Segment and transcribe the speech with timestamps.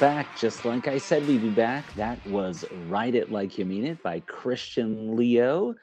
[0.00, 0.38] back.
[0.38, 1.94] Just like I said, we'd be back.
[1.94, 5.74] That was Write It Like You Mean It by Christian Leo.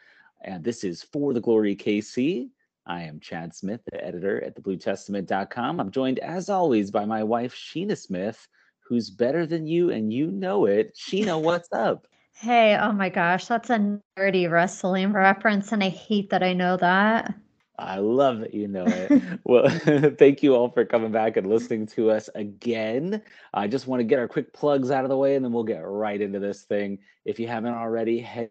[0.43, 2.49] And this is For the Glory KC.
[2.88, 5.80] I am Chad Smith, the editor at thebluetestament.com.
[5.80, 8.48] I'm joined, as always, by my wife, Sheena Smith,
[8.80, 10.95] who's better than you, and you know it.
[10.95, 12.07] Sheena, what's up?
[12.34, 16.76] Hey, oh my gosh, that's a nerdy wrestling reference, and I hate that I know
[16.77, 17.35] that.
[17.80, 19.40] I love that you know it.
[19.44, 19.70] well,
[20.18, 23.22] thank you all for coming back and listening to us again.
[23.54, 25.63] I just want to get our quick plugs out of the way and then we'll
[25.63, 26.98] get right into this thing.
[27.26, 28.49] If you haven't already, head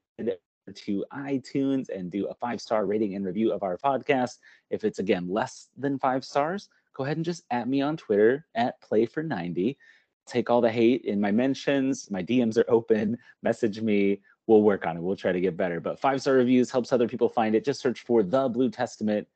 [0.75, 4.39] to iTunes and do a five star rating and review of our podcast.
[4.70, 8.47] If it's again less than five stars, go ahead and just at me on Twitter
[8.55, 9.77] at play for 90.
[10.27, 12.11] Take all the hate in my mentions.
[12.11, 13.17] My DMs are open.
[13.43, 15.02] Message me we'll work on it.
[15.02, 15.80] We'll try to get better.
[15.80, 17.64] But five star reviews helps other people find it.
[17.64, 19.27] Just search for the Blue Testament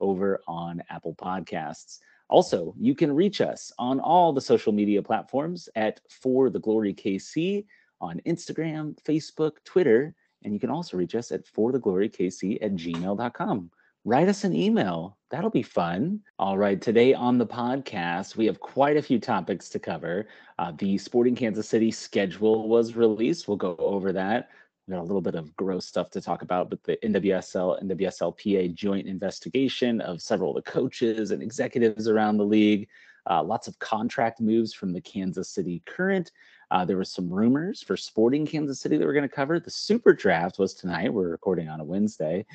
[0.00, 1.98] over on Apple Podcasts.
[2.28, 6.94] Also, you can reach us on all the social media platforms at For the Glory
[6.94, 7.66] KC
[8.00, 12.58] on Instagram, Facebook, Twitter, and you can also reach us at For the Glory KC
[12.62, 13.70] at gmail.com.
[14.04, 15.18] Write us an email.
[15.30, 16.20] That'll be fun.
[16.38, 20.28] All right, today on the podcast, we have quite a few topics to cover.
[20.58, 23.46] Uh, the Sporting Kansas City schedule was released.
[23.46, 24.48] We'll go over that
[24.90, 28.74] got a little bit of gross stuff to talk about, but the NWSL and WSLPA
[28.74, 32.88] joint investigation of several of the coaches and executives around the league.
[33.28, 36.32] Uh, lots of contract moves from the Kansas City Current.
[36.70, 39.58] Uh, there was some rumors for Sporting Kansas City that we're going to cover.
[39.58, 41.12] The Super Draft was tonight.
[41.12, 42.46] We're recording on a Wednesday,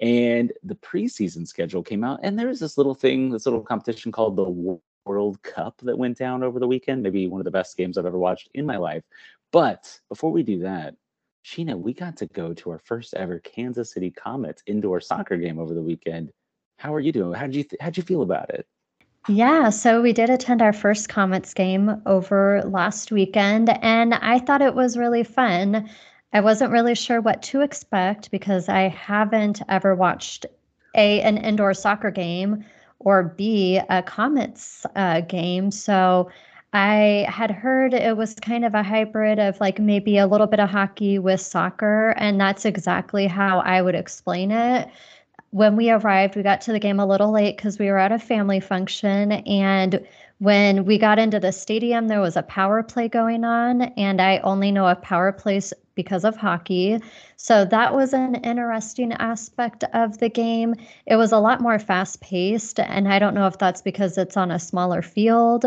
[0.00, 2.20] and the preseason schedule came out.
[2.22, 6.18] And there was this little thing, this little competition called the World Cup that went
[6.18, 7.02] down over the weekend.
[7.02, 9.02] Maybe one of the best games I've ever watched in my life.
[9.52, 10.94] But before we do that,
[11.44, 15.58] Sheena, we got to go to our first ever Kansas City Comets indoor soccer game
[15.58, 16.32] over the weekend.
[16.78, 17.32] How are you doing?
[17.34, 18.66] How did you th- how'd you feel about it?
[19.28, 24.62] Yeah, so we did attend our first Comets game over last weekend, and I thought
[24.62, 25.88] it was really fun.
[26.32, 30.46] I wasn't really sure what to expect because I haven't ever watched
[30.94, 32.64] a an indoor soccer game
[32.98, 36.30] or b a Comets uh, game, so
[36.72, 40.60] I had heard it was kind of a hybrid of like maybe a little bit
[40.60, 44.88] of hockey with soccer, and that's exactly how I would explain it.
[45.50, 48.10] When we arrived, we got to the game a little late because we were at
[48.12, 49.32] a family function.
[49.32, 50.06] And
[50.38, 53.82] when we got into the stadium, there was a power play going on.
[53.82, 56.98] And I only know of power plays because of hockey.
[57.36, 60.74] So that was an interesting aspect of the game.
[61.06, 62.80] It was a lot more fast paced.
[62.80, 65.66] And I don't know if that's because it's on a smaller field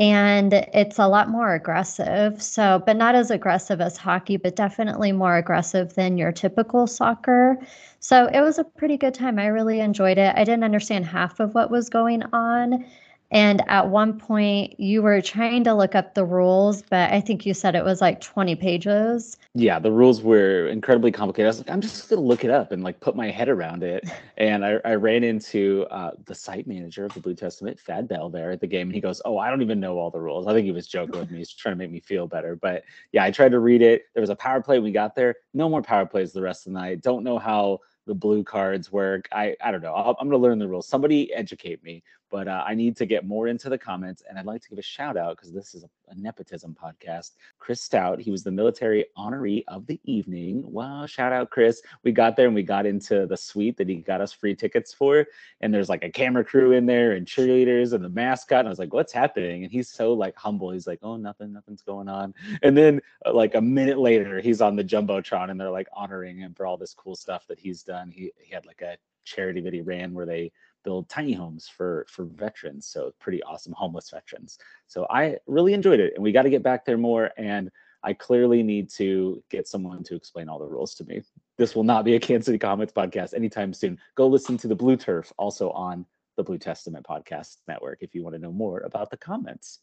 [0.00, 2.42] and it's a lot more aggressive.
[2.42, 7.58] So, but not as aggressive as hockey, but definitely more aggressive than your typical soccer.
[8.00, 9.38] So, it was a pretty good time.
[9.38, 10.34] I really enjoyed it.
[10.36, 12.84] I didn't understand half of what was going on.
[13.30, 17.46] And at one point, you were trying to look up the rules, but I think
[17.46, 19.36] you said it was like 20 pages.
[19.54, 21.46] Yeah, the rules were incredibly complicated.
[21.46, 23.48] I was like, I'm just going to look it up and like put my head
[23.48, 24.08] around it.
[24.40, 28.30] And I, I ran into uh, the site manager of the Blue Testament, Fad Bell,
[28.30, 28.88] there at the game.
[28.88, 30.46] And he goes, Oh, I don't even know all the rules.
[30.46, 31.36] I think he was joking with me.
[31.36, 32.56] He's trying to make me feel better.
[32.56, 34.04] But yeah, I tried to read it.
[34.14, 34.78] There was a power play.
[34.78, 35.34] We got there.
[35.52, 37.02] No more power plays the rest of the night.
[37.02, 39.28] Don't know how the blue cards work.
[39.30, 39.92] I I don't know.
[39.92, 40.88] i am going to learn the rules.
[40.88, 42.02] Somebody educate me.
[42.30, 44.78] But uh, I need to get more into the Comets, and I'd like to give
[44.78, 47.32] a shout out because this is a, a, nepotism podcast.
[47.58, 50.62] Chris Stout, he was the military honoree of the evening.
[50.70, 51.82] Wow, shout out Chris.
[52.04, 54.94] We got there and we got into the suite that he got us free tickets
[54.94, 55.26] for,
[55.60, 58.60] and there's like a camera crew in there and cheerleaders and the mascot.
[58.60, 60.70] And I was like, "What's happening?" And he's so like humble.
[60.70, 64.60] He's like, "Oh, nothing, nothing's going on." And then uh, like a minute later, he's
[64.60, 67.82] on the jumbotron and they're like honoring him for all this cool stuff that he's
[67.82, 68.10] done.
[68.10, 70.52] He he had like a charity that he ran where they
[70.84, 74.58] build tiny homes for for veterans so pretty awesome homeless veterans.
[74.86, 77.70] So i really enjoyed it and we got to get back there more and
[78.02, 81.22] i clearly need to get someone to explain all the rules to me.
[81.56, 83.98] This will not be a kansas city comets podcast anytime soon.
[84.14, 86.06] Go listen to the blue turf also on
[86.36, 89.80] the blue testament podcast network if you want to know more about the Comets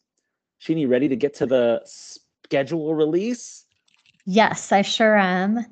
[0.60, 3.66] Sheena ready to get to the schedule release?
[4.26, 5.66] Yes i sure am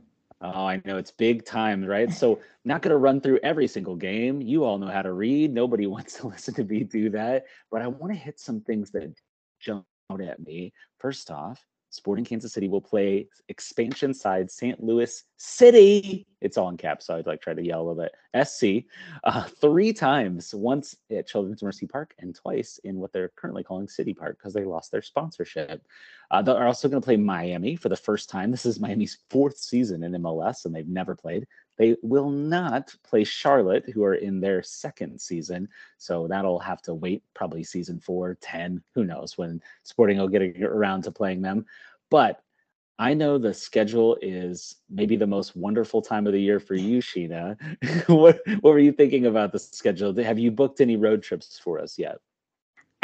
[0.53, 2.11] Oh, I know it's big time, right?
[2.11, 4.41] So, not going to run through every single game.
[4.41, 5.53] You all know how to read.
[5.53, 7.45] Nobody wants to listen to me do that.
[7.71, 9.13] But I want to hit some things that
[9.59, 10.73] jump out at me.
[10.99, 11.63] First off,
[11.95, 14.83] Sporting Kansas City will play expansion side St.
[14.83, 16.27] Louis City.
[16.41, 18.47] It's all in caps, so I'd like try to yell a little bit.
[18.47, 18.85] SC
[19.23, 23.87] uh, three times, once at Children's Mercy Park and twice in what they're currently calling
[23.87, 25.81] City Park because they lost their sponsorship.
[26.29, 28.51] Uh, they're also going to play Miami for the first time.
[28.51, 31.47] This is Miami's fourth season in MLS, and they've never played
[31.77, 35.67] They will not play Charlotte, who are in their second season.
[35.97, 40.61] So that'll have to wait probably season four, 10, who knows when Sporting will get
[40.61, 41.65] around to playing them.
[42.09, 42.41] But
[42.97, 46.99] I know the schedule is maybe the most wonderful time of the year for you,
[46.99, 47.57] Sheena.
[48.07, 50.15] what, what were you thinking about the schedule?
[50.15, 52.19] Have you booked any road trips for us yet?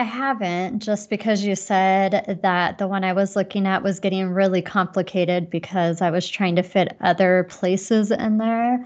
[0.02, 4.32] I haven't, just because you said that the one I was looking at was getting
[4.32, 8.84] really complicated because I was trying to fit other places in there.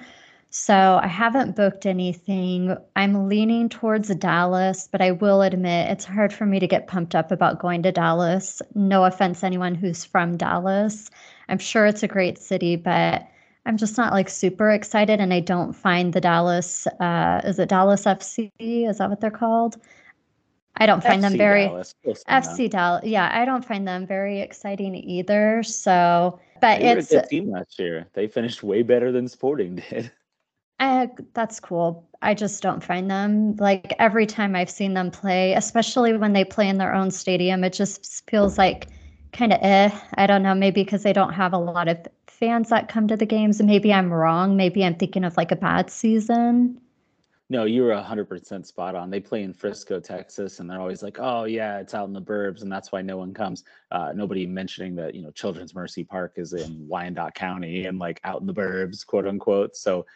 [0.50, 2.75] So I haven't booked anything.
[2.97, 7.15] I'm leaning towards Dallas, but I will admit it's hard for me to get pumped
[7.15, 8.62] up about going to Dallas.
[8.73, 11.09] No offense, anyone who's from Dallas.
[11.47, 13.25] I'm sure it's a great city, but
[13.65, 15.21] I'm just not like super excited.
[15.21, 18.51] And I don't find the Dallas, uh, is it Dallas FC?
[18.59, 19.77] Is that what they're called?
[20.77, 21.95] I don't find FC them very Dallas.
[22.06, 23.06] FC Dallas.
[23.06, 25.63] Yeah, I don't find them very exciting either.
[25.63, 28.07] So, but they it's a team last year.
[28.13, 30.12] They finished way better than Sporting did.
[30.80, 32.06] Uh, that's cool.
[32.22, 36.44] I just don't find them like every time I've seen them play, especially when they
[36.44, 38.88] play in their own stadium, it just feels like
[39.31, 39.89] kind of eh.
[40.16, 43.16] I don't know, maybe because they don't have a lot of fans that come to
[43.16, 43.62] the games.
[43.62, 44.57] Maybe I'm wrong.
[44.57, 46.81] Maybe I'm thinking of like a bad season.
[47.50, 49.12] No, you were 100% spot on.
[49.12, 52.21] They play in Frisco, Texas, and they're always like, oh, yeah, it's out in the
[52.21, 53.63] burbs, and that's why no one comes.
[53.92, 58.19] Uh, nobody mentioning that, you know, Children's Mercy Park is in Wyandotte County and like
[58.24, 59.75] out in the burbs, quote unquote.
[59.75, 60.07] So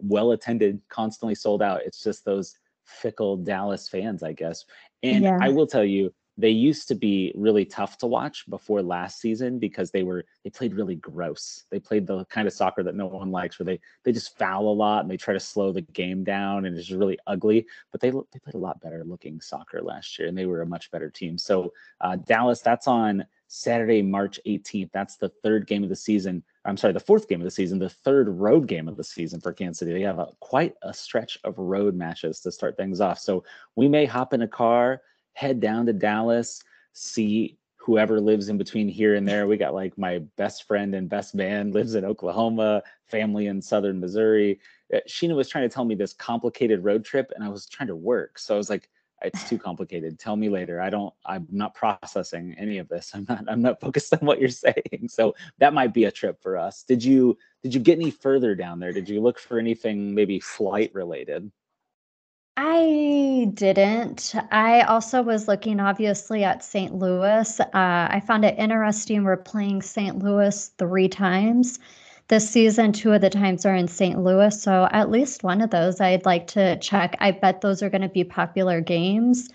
[0.00, 1.82] well attended, constantly sold out.
[1.84, 4.64] It's just those fickle Dallas fans, I guess.
[5.02, 5.38] And yeah.
[5.40, 9.58] I will tell you, they used to be really tough to watch before last season
[9.58, 11.64] because they were they played really gross.
[11.70, 14.68] They played the kind of soccer that no one likes, where they they just foul
[14.68, 17.66] a lot and they try to slow the game down, and it's really ugly.
[17.90, 20.66] But they they played a lot better looking soccer last year, and they were a
[20.66, 21.38] much better team.
[21.38, 24.90] So uh, Dallas, that's on Saturday, March 18th.
[24.92, 26.42] That's the third game of the season.
[26.64, 29.40] I'm sorry, the fourth game of the season, the third road game of the season
[29.40, 29.92] for Kansas City.
[29.92, 33.18] They have a, quite a stretch of road matches to start things off.
[33.18, 33.44] So
[33.76, 35.02] we may hop in a car,
[35.36, 36.62] head down to Dallas,
[36.94, 39.46] see whoever lives in between here and there.
[39.46, 44.00] We got like my best friend and best man lives in Oklahoma, family in southern
[44.00, 44.58] Missouri.
[44.92, 47.88] Uh, Sheena was trying to tell me this complicated road trip, and I was trying
[47.88, 48.38] to work.
[48.38, 48.88] So I was like,
[49.22, 50.18] it's too complicated.
[50.18, 50.80] Tell me later.
[50.80, 53.10] I don't i'm not processing any of this.
[53.14, 55.08] I'm not i'm not focused on what you're saying.
[55.08, 56.82] So that might be a trip for us.
[56.82, 58.92] Did you did you get any further down there?
[58.92, 61.52] Did you look for anything maybe flight related
[62.56, 64.34] I didn't.
[64.50, 66.94] I also was looking obviously at St.
[66.94, 67.60] Louis.
[67.60, 69.24] Uh, I found it interesting.
[69.24, 70.18] We're playing St.
[70.18, 71.78] Louis three times
[72.28, 74.22] this season, two of the times are in St.
[74.22, 74.60] Louis.
[74.60, 77.16] So at least one of those I'd like to check.
[77.20, 79.48] I bet those are going to be popular games.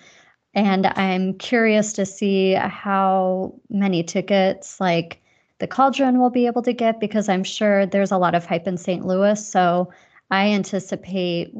[0.54, 5.22] And I'm curious to see how many tickets like
[5.60, 8.68] the Cauldron will be able to get because I'm sure there's a lot of hype
[8.68, 9.06] in St.
[9.06, 9.46] Louis.
[9.46, 9.92] So
[10.30, 11.54] I anticipate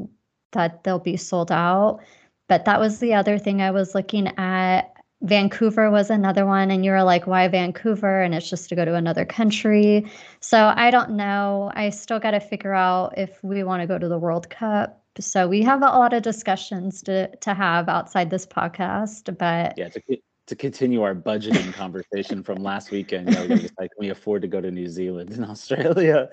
[0.52, 2.00] that they'll be sold out.
[2.48, 4.94] But that was the other thing I was looking at.
[5.22, 8.22] Vancouver was another one, and you were like, why Vancouver?
[8.22, 10.12] And it's just to go to another country.
[10.40, 11.72] So I don't know.
[11.76, 15.02] I still got to figure out if we want to go to the World Cup.
[15.20, 19.90] So we have a lot of discussions to to have outside this podcast, but yeah,
[19.90, 20.02] to
[20.52, 24.50] to continue our budgeting conversation from last weekend, know, we like, can we afford to
[24.50, 26.28] go to New Zealand and Australia?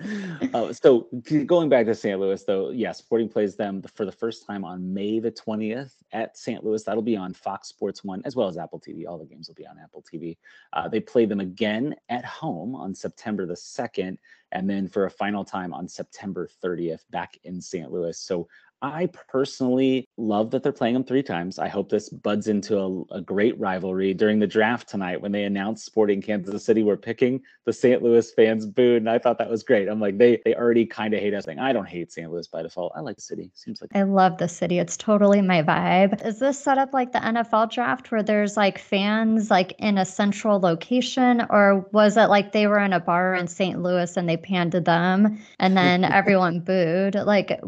[0.53, 1.07] Uh, so
[1.45, 2.19] going back to St.
[2.19, 6.37] Louis, though, yeah, Sporting plays them for the first time on May the 20th at
[6.37, 6.65] St.
[6.65, 6.83] Louis.
[6.83, 9.07] That'll be on Fox Sports 1 as well as Apple TV.
[9.07, 10.35] All the games will be on Apple TV.
[10.73, 14.17] Uh, they play them again at home on September the 2nd,
[14.51, 17.89] and then for a final time on September 30th back in St.
[17.89, 18.19] Louis.
[18.19, 18.49] So
[18.81, 21.59] I personally love that they're playing them three times.
[21.59, 25.43] I hope this buds into a, a, great rivalry during the draft tonight when they
[25.43, 27.41] announced Sporting Kansas City were picking.
[27.65, 28.01] The St.
[28.01, 29.89] Louis fans booed, and I thought that was great.
[29.89, 31.45] I'm like, they they already kind of hate us.
[31.47, 32.31] I don't hate St.
[32.31, 32.93] Louis by default.
[32.95, 33.51] I like the city.
[33.53, 34.79] Seems like I love the city.
[34.79, 36.25] It's totally my vibe.
[36.25, 40.05] Is this set up like the NFL draft where there's like fans like in a
[40.05, 43.81] central location, or was it like they were in a bar in St.
[43.81, 47.15] Louis and they panned to them and then everyone booed?
[47.15, 47.59] Like,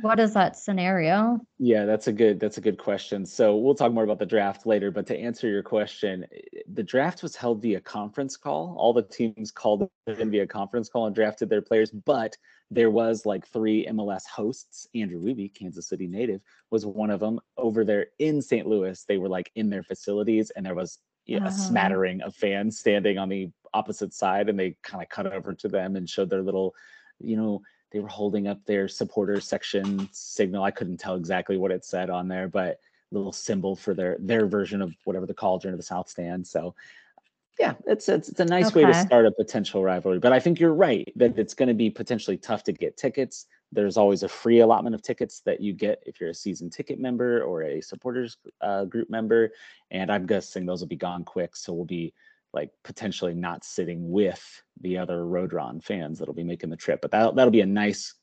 [0.00, 1.38] what is that scenario?
[1.58, 3.24] Yeah, that's a good that's a good question.
[3.24, 6.26] So we'll talk more about the draft later, but to answer your question,
[6.72, 8.76] the draft was held via conference call.
[8.78, 12.36] All the teams called in via conference call and drafted their players, but
[12.70, 14.88] there was like three MLS hosts.
[14.94, 18.66] Andrew Wiebe, Kansas City native, was one of them over there in St.
[18.66, 19.04] Louis.
[19.06, 21.54] They were like in their facilities and there was you know, uh-huh.
[21.54, 25.52] a smattering of fans standing on the opposite side and they kind of cut over
[25.52, 26.74] to them and showed their little
[27.18, 27.60] you know
[27.92, 30.64] they were holding up their supporter section signal.
[30.64, 32.80] I couldn't tell exactly what it said on there, but
[33.12, 36.46] little symbol for their their version of whatever the cauldron of the South stand.
[36.46, 36.74] So
[37.58, 40.18] Yeah, it's it's, it's a nice way to start a potential rivalry.
[40.18, 43.46] But I think you're right that it's going to be potentially tough to get tickets.
[43.72, 47.00] There's always a free allotment of tickets that you get if you're a season ticket
[47.00, 49.52] member or a supporters uh, group member,
[49.90, 51.56] and I'm guessing those will be gone quick.
[51.56, 52.12] So we'll be
[52.52, 57.00] like potentially not sitting with the other Cauldron fans that'll be making the trip.
[57.02, 58.14] But that that'll be a nice,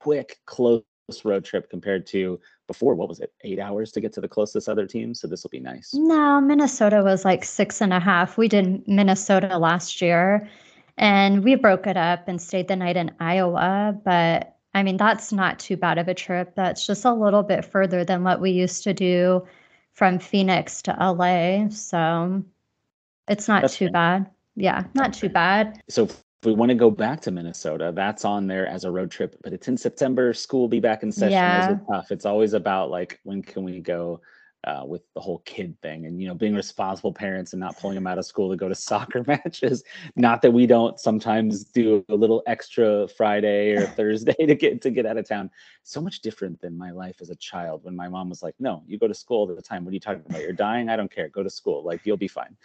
[0.00, 0.82] quick, close
[1.24, 2.94] road trip compared to before.
[2.94, 3.32] What was it?
[3.42, 5.14] Eight hours to get to the closest other team.
[5.14, 5.92] So this will be nice.
[5.94, 8.38] No, Minnesota was like six and a half.
[8.38, 10.48] We did Minnesota last year
[10.96, 13.98] and we broke it up and stayed the night in Iowa.
[14.04, 16.54] But I mean, that's not too bad of a trip.
[16.56, 19.46] That's just a little bit further than what we used to do
[19.92, 21.68] from Phoenix to LA.
[21.68, 22.42] So
[23.28, 24.30] it's not That's too bad.
[24.56, 25.82] Yeah, not too bad.
[25.88, 29.10] So if we want to go back to Minnesota, that's on there as a road
[29.10, 30.32] trip, but it's in September.
[30.32, 31.32] School will be back in session.
[31.32, 31.78] Yeah.
[31.90, 32.12] Tough.
[32.12, 34.20] It's always about like when can we go
[34.66, 37.94] uh, with the whole kid thing and you know being responsible parents and not pulling
[37.94, 39.84] them out of school to go to soccer matches.
[40.16, 44.90] Not that we don't sometimes do a little extra Friday or Thursday to get to
[44.90, 45.50] get out of town.
[45.82, 48.82] So much different than my life as a child when my mom was like, "No,
[48.86, 49.84] you go to school all the time.
[49.84, 50.40] What are you talking about?
[50.40, 50.88] You're dying.
[50.88, 51.28] I don't care.
[51.28, 51.84] Go to school.
[51.84, 52.56] Like you'll be fine."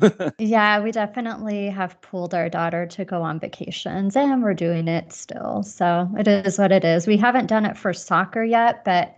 [0.38, 5.12] Yeah, we definitely have pulled our daughter to go on vacations and we're doing it
[5.12, 5.62] still.
[5.62, 7.06] So it is what it is.
[7.06, 9.14] We haven't done it for soccer yet, but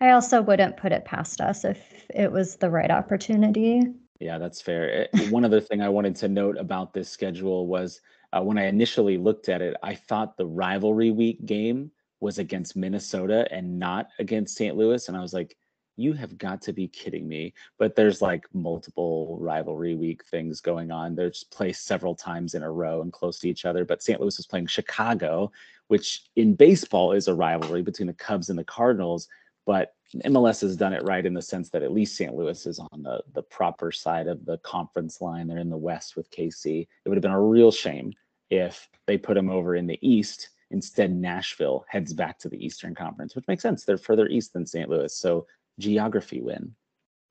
[0.00, 3.82] I also wouldn't put it past us if it was the right opportunity.
[4.20, 5.08] Yeah, that's fair.
[5.14, 8.00] Eh, One other thing I wanted to note about this schedule was
[8.32, 12.76] uh, when I initially looked at it, I thought the rivalry week game was against
[12.76, 14.76] Minnesota and not against St.
[14.76, 15.08] Louis.
[15.08, 15.56] And I was like,
[15.98, 17.54] you have got to be kidding me.
[17.78, 21.14] But there's like multiple rivalry week things going on.
[21.14, 23.84] They're just placed several times in a row and close to each other.
[23.84, 24.20] But St.
[24.20, 25.50] Louis was playing Chicago,
[25.88, 29.28] which in baseball is a rivalry between the Cubs and the Cardinals.
[29.66, 29.94] But
[30.24, 32.34] MLS has done it right in the sense that at least St.
[32.34, 35.48] Louis is on the the proper side of the conference line.
[35.48, 36.82] They're in the West with KC.
[37.04, 38.12] It would have been a real shame
[38.48, 40.50] if they put them over in the East.
[40.70, 43.84] Instead, Nashville heads back to the Eastern Conference, which makes sense.
[43.84, 44.88] They're further east than St.
[44.88, 45.46] Louis, so
[45.78, 46.74] geography win.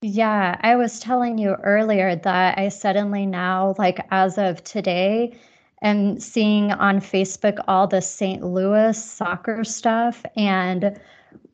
[0.01, 5.37] Yeah, I was telling you earlier that I suddenly now, like as of today,
[5.81, 8.43] am seeing on Facebook all the St.
[8.43, 10.23] Louis soccer stuff.
[10.37, 10.99] And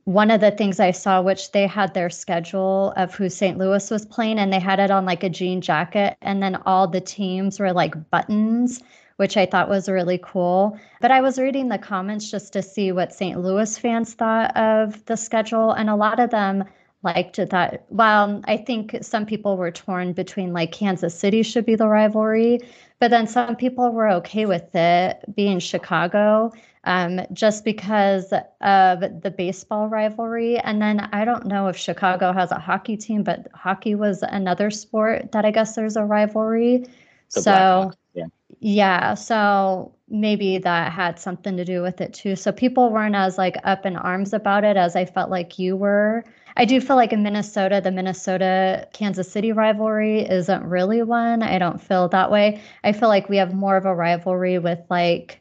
[0.06, 3.58] one of the things I saw, which they had their schedule of who St.
[3.58, 6.88] Louis was playing, and they had it on like a jean jacket, and then all
[6.88, 8.82] the teams were like buttons,
[9.18, 10.80] which I thought was really cool.
[11.02, 13.40] But I was reading the comments just to see what St.
[13.40, 16.64] Louis fans thought of the schedule, and a lot of them
[17.04, 17.86] liked that.
[17.90, 22.60] Well, I think some people were torn between like Kansas City should be the rivalry,
[23.00, 26.52] but then some people were okay with it being Chicago
[26.84, 30.58] um, just because of the baseball rivalry.
[30.58, 34.72] And then I don't know if Chicago has a hockey team, but hockey was another
[34.72, 36.86] sport that I guess there's a rivalry.
[37.34, 38.26] The so, yeah.
[38.60, 42.36] yeah, so maybe that had something to do with it too.
[42.36, 45.78] So people weren't as like up in arms about it as I felt like you
[45.78, 46.26] were.
[46.58, 51.44] I do feel like in Minnesota, the Minnesota Kansas City rivalry isn't really one.
[51.44, 52.62] I don't feel that way.
[52.84, 55.41] I feel like we have more of a rivalry with like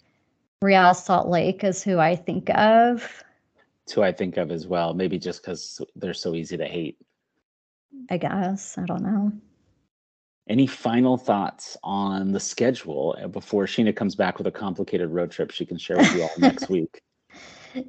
[0.63, 3.25] Real Salt Lake is who I think of.
[3.85, 4.93] It's who I think of as well.
[4.93, 6.99] Maybe just because they're so easy to hate.
[8.11, 8.77] I guess.
[8.77, 9.33] I don't know.
[10.51, 15.31] Any final thoughts on the schedule uh, before Sheena comes back with a complicated road
[15.31, 17.01] trip she can share with you all next week?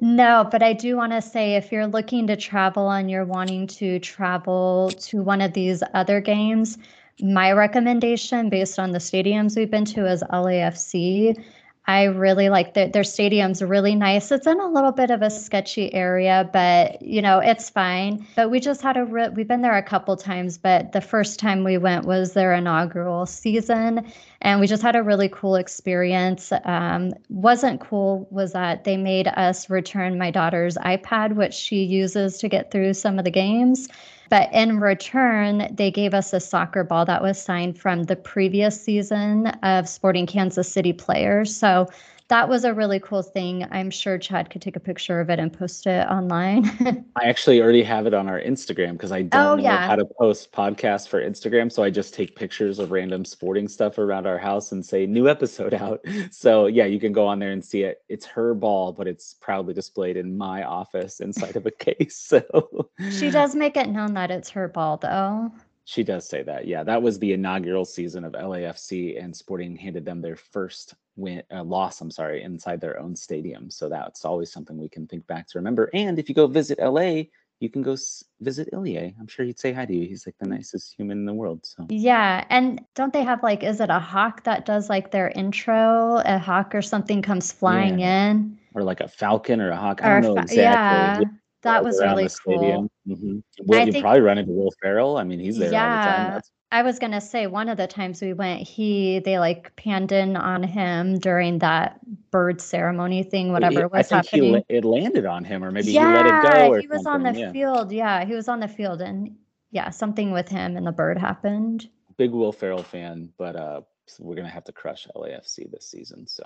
[0.00, 3.66] No, but I do want to say if you're looking to travel and you're wanting
[3.66, 6.78] to travel to one of these other games,
[7.20, 11.36] my recommendation based on the stadiums we've been to is LAFC.
[11.84, 14.30] I really like their their stadium's really nice.
[14.30, 18.24] It's in a little bit of a sketchy area, but you know, it's fine.
[18.36, 21.40] But we just had a re- we've been there a couple times, but the first
[21.40, 24.12] time we went was their inaugural season
[24.42, 26.52] and we just had a really cool experience.
[26.64, 32.38] Um, wasn't cool was that they made us return my daughter's iPad, which she uses
[32.38, 33.88] to get through some of the games.
[34.32, 38.82] But in return, they gave us a soccer ball that was signed from the previous
[38.82, 41.54] season of Sporting Kansas City players.
[41.54, 41.86] So
[42.32, 43.66] that was a really cool thing.
[43.70, 46.64] I'm sure Chad could take a picture of it and post it online.
[47.14, 49.86] I actually already have it on our Instagram because I oh, don't Oh, know yeah.
[49.86, 51.70] how to post podcasts for Instagram.
[51.70, 55.28] So I just take pictures of random sporting stuff around our house and say new
[55.28, 56.00] episode out.
[56.30, 57.98] So yeah, you can go on there and see it.
[58.08, 62.16] It's her ball, but it's proudly displayed in my office inside of a case.
[62.16, 65.52] So she does make it known that it's her ball, though.
[65.84, 66.66] She does say that.
[66.66, 71.42] Yeah, that was the inaugural season of LAFC, and Sporting handed them their first win
[71.52, 72.00] uh, loss.
[72.00, 73.70] I'm sorry, inside their own stadium.
[73.70, 75.90] So that's always something we can think back to remember.
[75.94, 77.24] And if you go visit LA,
[77.60, 79.14] you can go s- visit Ilie.
[79.20, 80.08] I'm sure he'd say hi to you.
[80.08, 81.60] He's like the nicest human in the world.
[81.64, 85.28] So Yeah, and don't they have like, is it a hawk that does like their
[85.28, 86.16] intro?
[86.24, 88.58] A hawk or something comes flying in?
[88.74, 90.00] or like a falcon or a hawk.
[90.02, 90.62] I Or a don't know fa- exactly.
[90.62, 91.24] yeah, Yeah,
[91.62, 92.90] that was really the cool.
[93.08, 93.42] Mhm.
[93.64, 95.16] Will I you think- probably run into Will Ferrell?
[95.16, 96.26] I mean, he's there all the time.
[96.26, 96.30] Yeah.
[96.34, 100.10] That's I was gonna say one of the times we went, he they like panned
[100.10, 102.00] in on him during that
[102.30, 104.52] bird ceremony thing, whatever I was think he happening.
[104.54, 106.68] la- it landed on him, or maybe yeah, he let it go.
[106.72, 107.52] Or he was on the yeah.
[107.52, 107.92] field.
[107.92, 109.36] Yeah, he was on the field, and
[109.70, 111.88] yeah, something with him and the bird happened.
[112.16, 113.82] big Will Ferrell fan, but uh,
[114.18, 116.26] we're gonna have to crush LAFC this season.
[116.26, 116.42] So,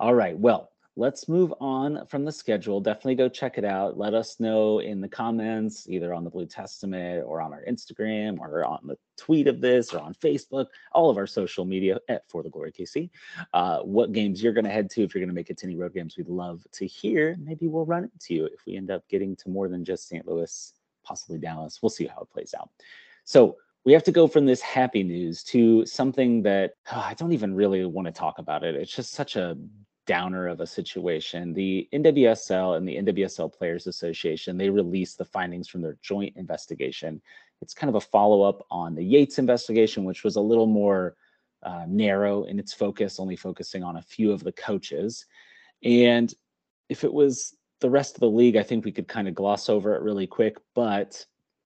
[0.00, 2.80] all right, well, let's move on from the schedule.
[2.80, 3.96] Definitely go check it out.
[3.96, 8.38] Let us know in the comments, either on the Blue Testament or on our Instagram
[8.40, 12.28] or on the tweet of this or on Facebook, all of our social media at
[12.28, 13.10] For the Glory KC.
[13.52, 15.94] Uh, what games you're gonna head to if you're gonna make it to any road
[15.94, 16.16] games?
[16.16, 17.36] We'd love to hear.
[17.38, 20.26] Maybe we'll run into you if we end up getting to more than just St.
[20.26, 20.72] Louis,
[21.04, 21.80] possibly Dallas.
[21.80, 22.70] We'll see how it plays out.
[23.24, 27.32] So we have to go from this happy news to something that oh, I don't
[27.32, 28.74] even really want to talk about it.
[28.74, 29.56] It's just such a
[30.08, 31.52] downer of a situation.
[31.52, 37.20] The NWSL and the NWSL Players Association, they released the findings from their joint investigation.
[37.60, 41.14] It's kind of a follow-up on the Yates investigation, which was a little more
[41.62, 45.26] uh, narrow in its focus, only focusing on a few of the coaches.
[45.84, 46.32] And
[46.88, 49.68] if it was the rest of the league, I think we could kind of gloss
[49.68, 51.24] over it really quick, but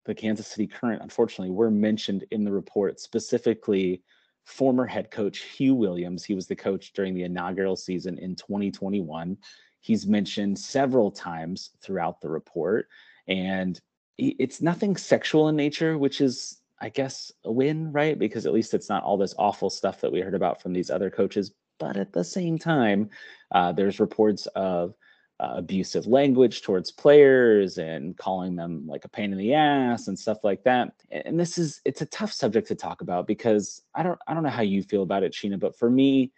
[0.04, 4.02] the Kansas City Current, unfortunately, were mentioned in the report, specifically
[4.46, 6.24] former head coach Huw Williams.
[6.24, 9.36] He was the coach during the inaugural season in 2021.
[9.80, 12.88] He's mentioned several times throughout the report,
[13.28, 13.78] and
[14.18, 18.18] it's nothing sexual in nature, which is, I guess, a win, right?
[18.18, 20.90] Because at least it's not all this awful stuff that we heard about from these
[20.90, 21.52] other coaches.
[21.78, 23.10] But at the same time,
[23.52, 24.94] uh, there's reports of
[25.38, 30.18] uh, abusive language towards players and calling them like a pain in the ass and
[30.18, 30.92] stuff like that.
[31.10, 34.42] And this is it's a tough subject to talk about because I don't I don't
[34.42, 36.32] know how you feel about it, Sheena, but for me,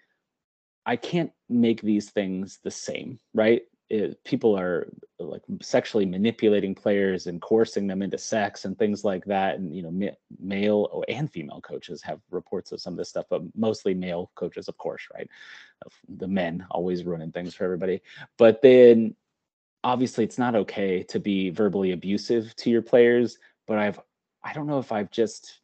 [0.84, 3.62] I can't make these things the same, right?
[3.90, 9.24] It, people are like sexually manipulating players and coercing them into sex and things like
[9.24, 9.58] that.
[9.58, 13.26] And you know, ma- male and female coaches have reports of some of this stuff,
[13.30, 15.28] but mostly male coaches, of course, right?
[16.18, 18.02] The men always ruining things for everybody.
[18.36, 19.14] But then,
[19.82, 23.38] obviously, it's not okay to be verbally abusive to your players.
[23.66, 24.00] But I've
[24.44, 25.60] I don't know if I've just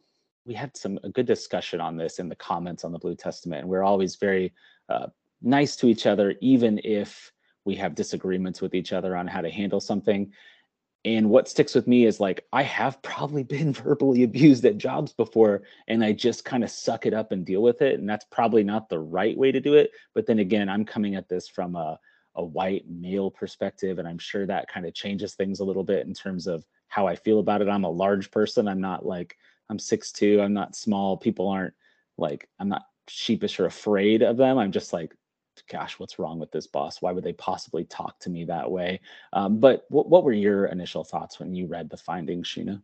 [0.46, 3.62] we had some a good discussion on this in the comments on the Blue Testament,
[3.62, 4.52] and we're always very
[4.88, 5.06] uh,
[5.42, 7.32] nice to each other, even if
[7.64, 10.32] we have disagreements with each other on how to handle something.
[11.04, 15.12] And what sticks with me is like I have probably been verbally abused at jobs
[15.12, 17.98] before, and I just kind of suck it up and deal with it.
[17.98, 19.90] And that's probably not the right way to do it.
[20.14, 21.98] But then again, I'm coming at this from a
[22.36, 26.06] a white male perspective, and I'm sure that kind of changes things a little bit
[26.06, 27.68] in terms of how I feel about it.
[27.68, 28.66] I'm a large person.
[28.66, 29.36] I'm not like
[29.70, 31.16] I'm 6'2, I'm not small.
[31.16, 31.74] People aren't
[32.18, 34.58] like I'm not sheepish or afraid of them.
[34.58, 35.14] I'm just like,
[35.68, 37.00] gosh, what's wrong with this boss?
[37.02, 39.00] Why would they possibly talk to me that way?
[39.32, 42.80] Um, but what, what were your initial thoughts when you read the findings, Sheena?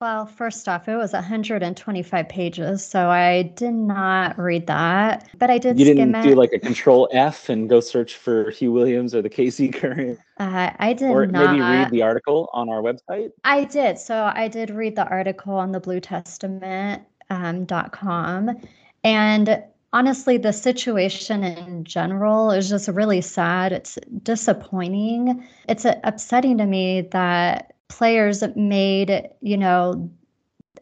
[0.00, 5.58] Well, first off, it was 125 pages, so I did not read that, but I
[5.58, 9.20] did You didn't do like a control F and go search for Huw Williams or
[9.20, 11.52] the KC Current, uh, I did or not.
[11.52, 13.32] maybe read the article on our website.
[13.44, 13.98] I did.
[13.98, 18.58] So I did read the article on the Blue Testament um, dot com,
[19.04, 23.72] and honestly, the situation in general is just really sad.
[23.72, 25.46] It's disappointing.
[25.68, 30.10] It's uh, upsetting to me that players made, you know,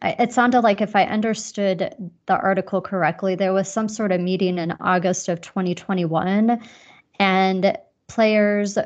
[0.01, 1.93] it sounded like if I understood
[2.27, 6.61] the article correctly, there was some sort of meeting in August of 2021,
[7.19, 8.77] and players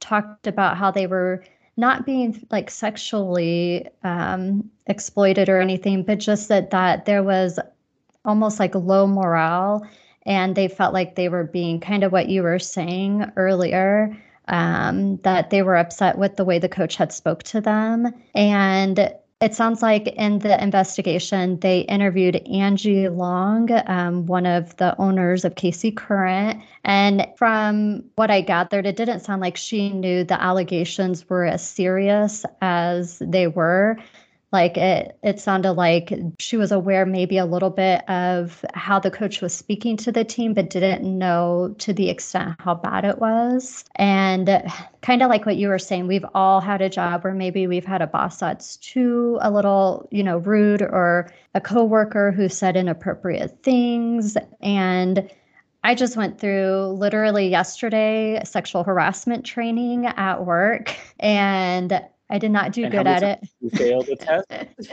[0.00, 1.42] talked about how they were
[1.78, 7.58] not being like sexually um, exploited or anything, but just that that there was
[8.24, 9.86] almost like low morale,
[10.26, 14.16] and they felt like they were being kind of what you were saying earlier.
[14.50, 19.12] Um, that they were upset with the way the coach had spoke to them, and
[19.40, 25.44] it sounds like in the investigation they interviewed Angie Long, um, one of the owners
[25.44, 30.42] of KC Current, and from what I gathered, it didn't sound like she knew the
[30.42, 33.96] allegations were as serious as they were.
[34.50, 39.10] Like it, it sounded like she was aware maybe a little bit of how the
[39.10, 43.18] coach was speaking to the team, but didn't know to the extent how bad it
[43.18, 43.84] was.
[43.96, 44.62] And
[45.02, 47.84] kind of like what you were saying, we've all had a job where maybe we've
[47.84, 52.74] had a boss that's too a little, you know, rude or a coworker who said
[52.74, 54.36] inappropriate things.
[54.62, 55.30] And
[55.84, 60.94] I just went through literally yesterday sexual harassment training at work.
[61.20, 63.48] And I did not do And good at it.
[63.60, 64.92] you failed the test?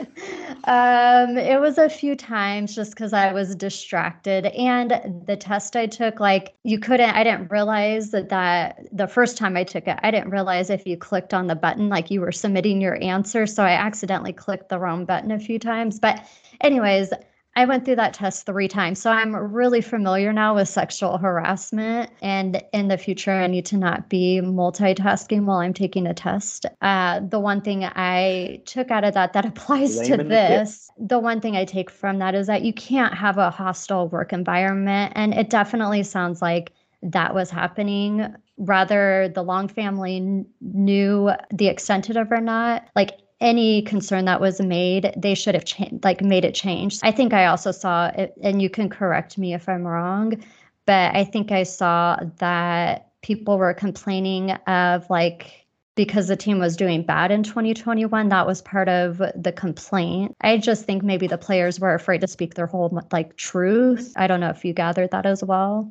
[0.64, 4.46] um, it was a few times just because I was distracted.
[4.46, 9.36] And the test I took, like you couldn't, I didn't realize that that the first
[9.36, 12.22] time I took it, I didn't realize if you clicked on the button, like you
[12.22, 13.46] were submitting your answer.
[13.46, 16.00] So I accidentally clicked the wrong button a few times.
[16.00, 16.26] But
[16.62, 17.12] anyways,
[17.56, 19.00] I went through that test three times.
[19.00, 22.10] So I'm really familiar now with sexual harassment.
[22.20, 26.66] And in the future, I need to not be multitasking while I'm taking a test.
[26.82, 30.90] Uh, the one thing I took out of that that applies to Layman the this,
[30.98, 34.34] the one thing I take from that is that you can't have a hostile work
[34.34, 35.14] environment.
[35.16, 38.34] And it definitely sounds like that was happening.
[38.58, 42.88] Rather, the Long family kn- knew the extent of it or not.
[42.94, 46.98] Like any concern that was made, they should have changed, like made it change.
[47.02, 50.42] I think I also saw it, and you can correct me if I'm wrong,
[50.86, 56.76] but I think I saw that people were complaining of like because the team was
[56.76, 60.36] doing bad in 2021 that was part of the complaint.
[60.42, 64.12] I just think maybe the players were afraid to speak their whole like truth.
[64.14, 65.90] I don't know if you gathered that as well.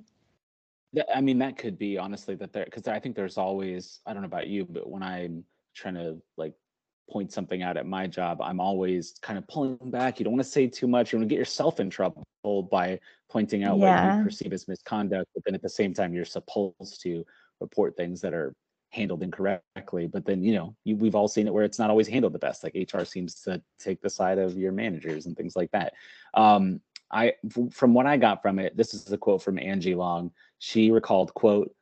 [1.13, 4.21] I mean, that could be honestly that there, because I think there's always, I don't
[4.21, 6.53] know about you, but when I'm trying to like
[7.09, 10.19] point something out at my job, I'm always kind of pulling back.
[10.19, 11.11] You don't want to say too much.
[11.11, 12.23] You want to get yourself in trouble
[12.71, 16.25] by pointing out what you perceive as misconduct, but then at the same time, you're
[16.25, 17.25] supposed to
[17.59, 18.53] report things that are
[18.89, 20.07] handled incorrectly.
[20.07, 22.39] But then, you know, you, we've all seen it where it's not always handled the
[22.39, 22.63] best.
[22.63, 25.93] Like HR seems to take the side of your managers and things like that.
[26.33, 27.33] Um, I,
[27.71, 30.31] from what I got from it, this is a quote from Angie Long.
[30.59, 31.73] She recalled, quote,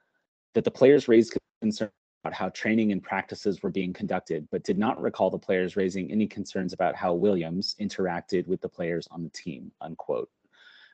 [0.53, 1.89] that the players raised concern
[2.23, 6.09] about how training and practices were being conducted, but did not recall the players raising
[6.09, 10.29] any concerns about how Williams interacted with the players on the team, unquote.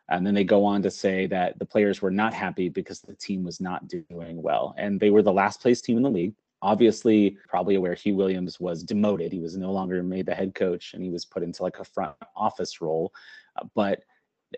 [0.09, 3.13] And then they go on to say that the players were not happy because the
[3.13, 4.73] team was not doing well.
[4.75, 6.33] And they were the last place team in the league.
[6.63, 9.31] Obviously, probably aware Huw Williams was demoted.
[9.31, 11.85] He was no longer made the head coach and he was put into like a
[11.85, 13.13] front office role.
[13.75, 14.03] But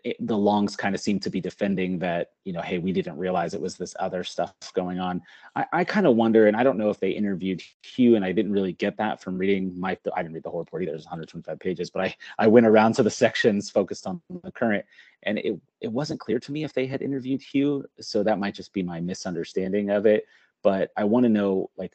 [0.04, 3.18] it, the longs kind of seem to be defending that you know hey we didn't
[3.18, 5.22] realize it was this other stuff going on.
[5.56, 8.32] I, I kind of wonder and i don't know if they interviewed huw and i
[8.32, 11.04] didn't really get that from reading my i didn't read the whole report either there's
[11.04, 14.86] 125 pages but i i went around to the sections focused on the current
[15.24, 18.56] and it it wasn't clear to me if they had interviewed huw so that might
[18.56, 20.26] just be my misunderstanding of it
[20.64, 21.94] but i want to know like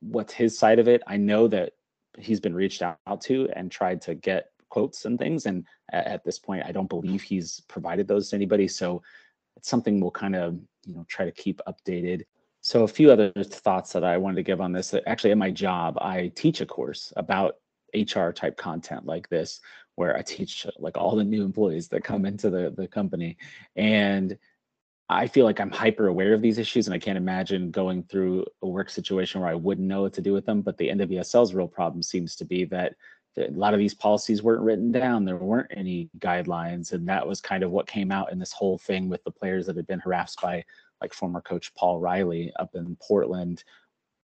[0.00, 1.02] what's his side of it.
[1.06, 1.72] I know that
[2.18, 6.38] he's been reached out to and tried to get quotes and things and at this
[6.38, 9.02] point i don't believe he's provided those to anybody so
[9.56, 10.54] it's something we'll kind of
[10.86, 12.24] you know try to keep updated
[12.60, 15.50] so a few other thoughts that i wanted to give on this actually at my
[15.50, 17.56] job i teach a course about
[17.94, 19.60] hr type content like this
[19.94, 23.36] where i teach like all the new employees that come into the, the company
[23.76, 24.38] and
[25.08, 28.44] I feel like I'm hyper aware of these issues, and I can't imagine going through
[28.62, 30.62] a work situation where I wouldn't know what to do with them.
[30.62, 32.94] But the NWSL's real problem seems to be that
[33.36, 35.24] a lot of these policies weren't written down.
[35.24, 38.78] There weren't any guidelines, and that was kind of what came out in this whole
[38.78, 40.64] thing with the players that had been harassed by
[41.00, 43.62] like former coach Paul Riley up in Portland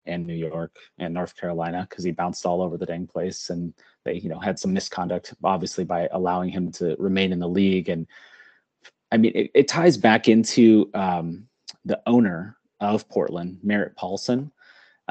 [0.06, 3.74] and New York and North Carolina because he bounced all over the dang place, and
[4.06, 7.90] they you know had some misconduct, obviously by allowing him to remain in the league
[7.90, 8.08] and
[9.12, 11.48] I mean, it, it ties back into um,
[11.86, 14.52] the owner of Portland, Merritt Paulson.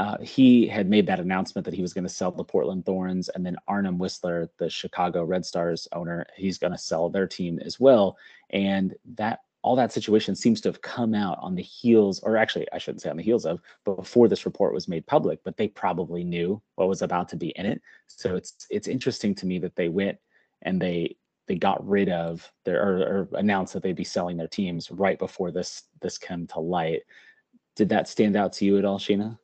[0.01, 3.29] Uh, he had made that announcement that he was going to sell the Portland Thorns,
[3.29, 7.59] and then Arnim Whisler, the Chicago Red Stars owner, he's going to sell their team
[7.59, 8.17] as well.
[8.49, 12.67] And that all that situation seems to have come out on the heels, or actually,
[12.73, 15.41] I shouldn't say on the heels of, but before this report was made public.
[15.45, 17.83] But they probably knew what was about to be in it.
[18.07, 20.17] So it's it's interesting to me that they went
[20.63, 21.15] and they
[21.47, 25.19] they got rid of their or, or announced that they'd be selling their teams right
[25.19, 27.03] before this this came to light.
[27.77, 29.39] Did that stand out to you at all, Sheena?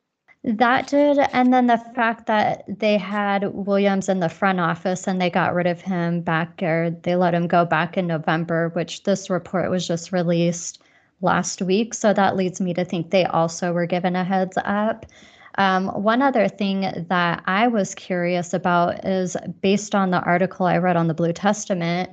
[0.47, 1.19] That did.
[1.33, 5.53] And then the fact that they had Williams in the front office and they got
[5.53, 9.69] rid of him back, or they let him go back in November, which this report
[9.69, 10.81] was just released
[11.19, 11.93] last week.
[11.93, 15.05] So that leads me to think they also were given a heads up.
[15.55, 20.77] Um, one other thing that I was curious about is based on the article I
[20.77, 22.11] read on the Blue Testament,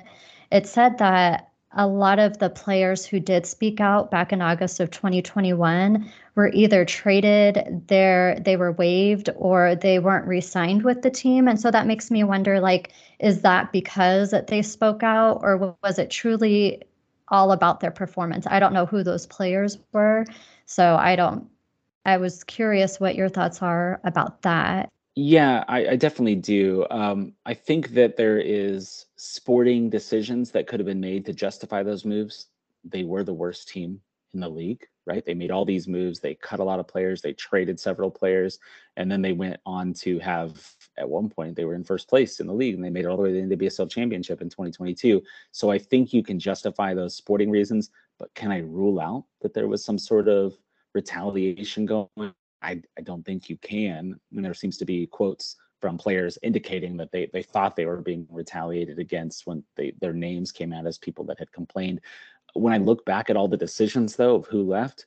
[0.50, 4.80] it said that a lot of the players who did speak out back in August
[4.80, 11.10] of 2021 were either traded, there they were waived, or they weren't re-signed with the
[11.10, 11.48] team.
[11.48, 15.98] And so that makes me wonder, like, is that because they spoke out, or was
[15.98, 16.82] it truly
[17.28, 18.46] all about their performance?
[18.48, 20.24] I don't know who those players were,
[20.66, 21.48] so I don't.
[22.06, 24.90] I was curious what your thoughts are about that.
[25.16, 26.86] Yeah, I, I definitely do.
[26.90, 31.84] Um, I think that there is sporting decisions that could have been made to justify
[31.84, 32.48] those moves.
[32.82, 34.00] They were the worst team
[34.32, 35.24] in the league, right?
[35.24, 38.58] They made all these moves, they cut a lot of players, they traded several players,
[38.96, 42.40] and then they went on to have at one point they were in first place
[42.40, 44.48] in the league and they made it all the way to the NWSL championship in
[44.48, 45.22] 2022.
[45.52, 49.54] So I think you can justify those sporting reasons, but can I rule out that
[49.54, 50.58] there was some sort of
[50.92, 52.34] retaliation going?
[52.64, 54.18] I, I don't think you can.
[54.32, 58.00] Mean, there seems to be quotes from players indicating that they they thought they were
[58.00, 62.00] being retaliated against when they their names came out as people that had complained.
[62.54, 65.06] When I look back at all the decisions though of who left,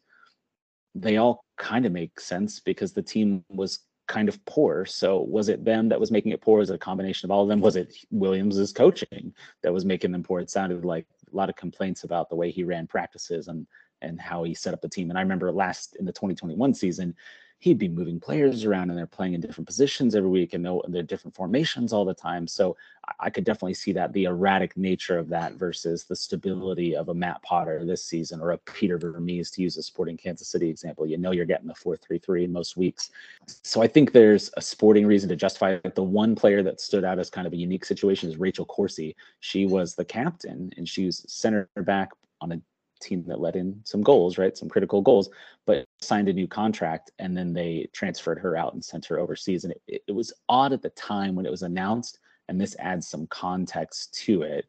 [0.93, 4.85] they all kind of make sense because the team was kind of poor.
[4.85, 6.59] So was it them that was making it poor?
[6.59, 7.59] Was it a combination of all of them?
[7.59, 10.39] Was it Williams's coaching that was making them poor?
[10.39, 13.65] It sounded like a lot of complaints about the way he ran practices and
[14.01, 15.09] and how he set up the team.
[15.09, 17.15] And I remember last in the 2021 season,
[17.59, 21.01] he'd be moving players around and they're playing in different positions every week and they're
[21.01, 22.47] different formations all the time.
[22.47, 22.77] So
[23.19, 27.15] I could definitely see that the erratic nature of that versus the stability of a
[27.15, 31.07] Matt Potter this season or a Peter Vermes to use a Sporting Kansas City example.
[31.07, 33.09] You know you're getting the 4-3-3 in most weeks.
[33.47, 35.95] So I think there's a sporting reason to justify it.
[35.95, 39.15] The one player that stood out as kind of a unique situation is Rachel Corsie.
[39.39, 42.61] She was the captain and she was center back on a
[43.01, 44.55] team that let in some goals, right?
[44.55, 45.29] Some critical goals,
[45.65, 49.63] but signed a new contract and then they transferred her out and sent her overseas.
[49.63, 53.07] And it, it was odd at the time when it was announced, and this adds
[53.07, 54.65] some context to it.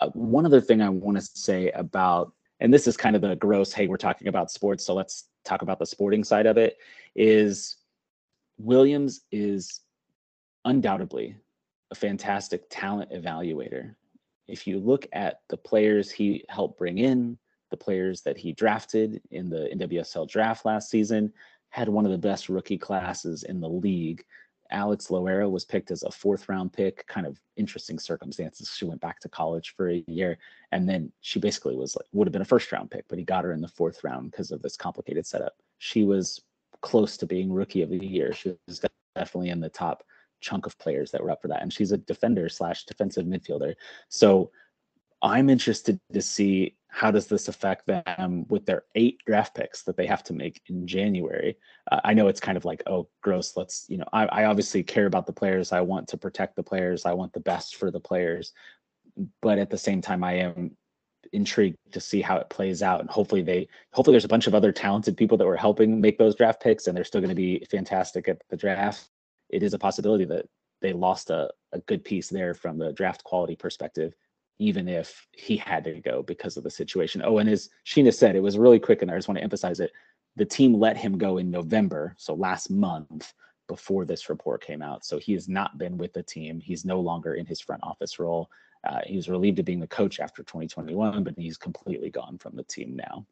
[0.00, 3.36] Uh, one other thing I want to say about, and this is kind of the
[3.36, 6.78] gross, hey, we're talking about sports, so let's talk about the sporting side of it,
[7.14, 7.76] is
[8.58, 9.80] Williams is
[10.64, 11.36] undoubtedly
[11.90, 13.94] a fantastic talent evaluator.
[14.48, 17.38] If you look at the players he helped bring in,
[17.72, 21.32] the players that he drafted in the NWSL draft last season,
[21.70, 24.24] had one of the best rookie classes in the league.
[24.70, 28.72] Alex Loera was picked as a fourth round pick, kind of interesting circumstances.
[28.74, 30.38] She went back to college for a year
[30.70, 33.24] and then she basically was like, would have been a first round pick, but he
[33.24, 35.54] got her in the fourth round because of this complicated setup.
[35.78, 36.40] She was
[36.82, 38.32] close to being rookie of the year.
[38.32, 38.84] She was
[39.16, 40.04] definitely in the top
[40.40, 41.62] chunk of players that were up for that.
[41.62, 43.74] And she's a defender slash defensive midfielder.
[44.08, 44.50] So
[45.22, 49.96] I'm interested to see how does this affect them with their eight draft picks that
[49.96, 51.56] they have to make in January.
[51.90, 53.56] Uh, I know it's kind of like, oh, gross.
[53.56, 55.72] Let's, you know, I, I obviously care about the players.
[55.72, 57.06] I want to protect the players.
[57.06, 58.52] I want the best for the players.
[59.40, 60.76] But at the same time, I am
[61.32, 63.00] intrigued to see how it plays out.
[63.00, 66.18] And hopefully they, hopefully there's a bunch of other talented people that were helping make
[66.18, 69.08] those draft picks and they're still going to be fantastic at the draft.
[69.48, 70.44] It is a possibility that
[70.82, 74.12] they lost a, a good piece there from the draft quality perspective
[74.58, 77.22] even if he had to go because of the situation.
[77.24, 79.80] Oh, and as Sheena said, it was really quick, and I just want to emphasize
[79.80, 79.92] it.
[80.36, 83.32] The team let him go in November, so last month
[83.68, 85.04] before this report came out.
[85.04, 86.60] So he has not been with the team.
[86.60, 88.50] He's no longer in his front office role.
[88.86, 92.56] Uh, he was relieved of being the coach after 2021, but he's completely gone from
[92.56, 93.24] the team now.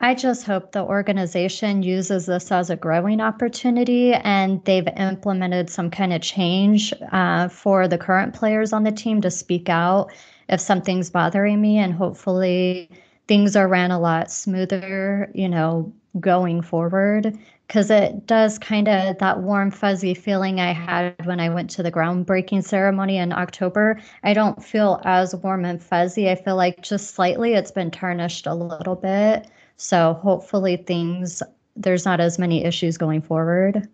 [0.00, 5.90] I just hope the organization uses this as a growing opportunity and they've implemented some
[5.90, 10.12] kind of change uh, for the current players on the team to speak out
[10.48, 12.90] if something's bothering me and hopefully
[13.26, 17.36] things are ran a lot smoother, you know, going forward.
[17.66, 21.82] Because it does kind of that warm, fuzzy feeling I had when I went to
[21.82, 24.00] the groundbreaking ceremony in October.
[24.22, 26.30] I don't feel as warm and fuzzy.
[26.30, 29.48] I feel like just slightly it's been tarnished a little bit.
[29.76, 31.42] So hopefully things,
[31.74, 33.88] there's not as many issues going forward.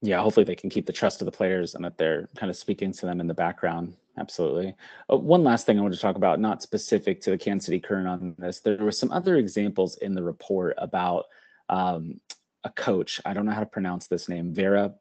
[0.00, 2.56] Yeah, hopefully they can keep the trust of the players and that they're kind of
[2.56, 4.74] speaking to them in the background absolutely.
[5.10, 7.80] Uh, one last thing I want to talk about, not specific to the Kansas City
[7.80, 8.60] Current on this.
[8.60, 11.26] There were some other examples in the report about
[11.68, 12.20] um,
[12.64, 13.20] a coach.
[13.24, 14.52] I don't know how to pronounce this name.
[14.52, 14.94] Vera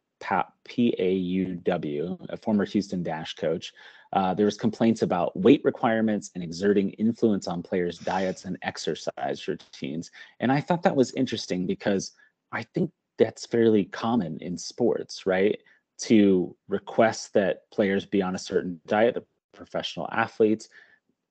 [0.63, 3.73] P A U W, a former Houston Dash coach.
[4.13, 9.47] Uh, there was complaints about weight requirements and exerting influence on players' diets and exercise
[9.47, 10.11] routines.
[10.39, 12.11] And I thought that was interesting because
[12.51, 15.59] I think that's fairly common in sports, right?
[16.01, 20.67] to request that players be on a certain diet, the professional athletes.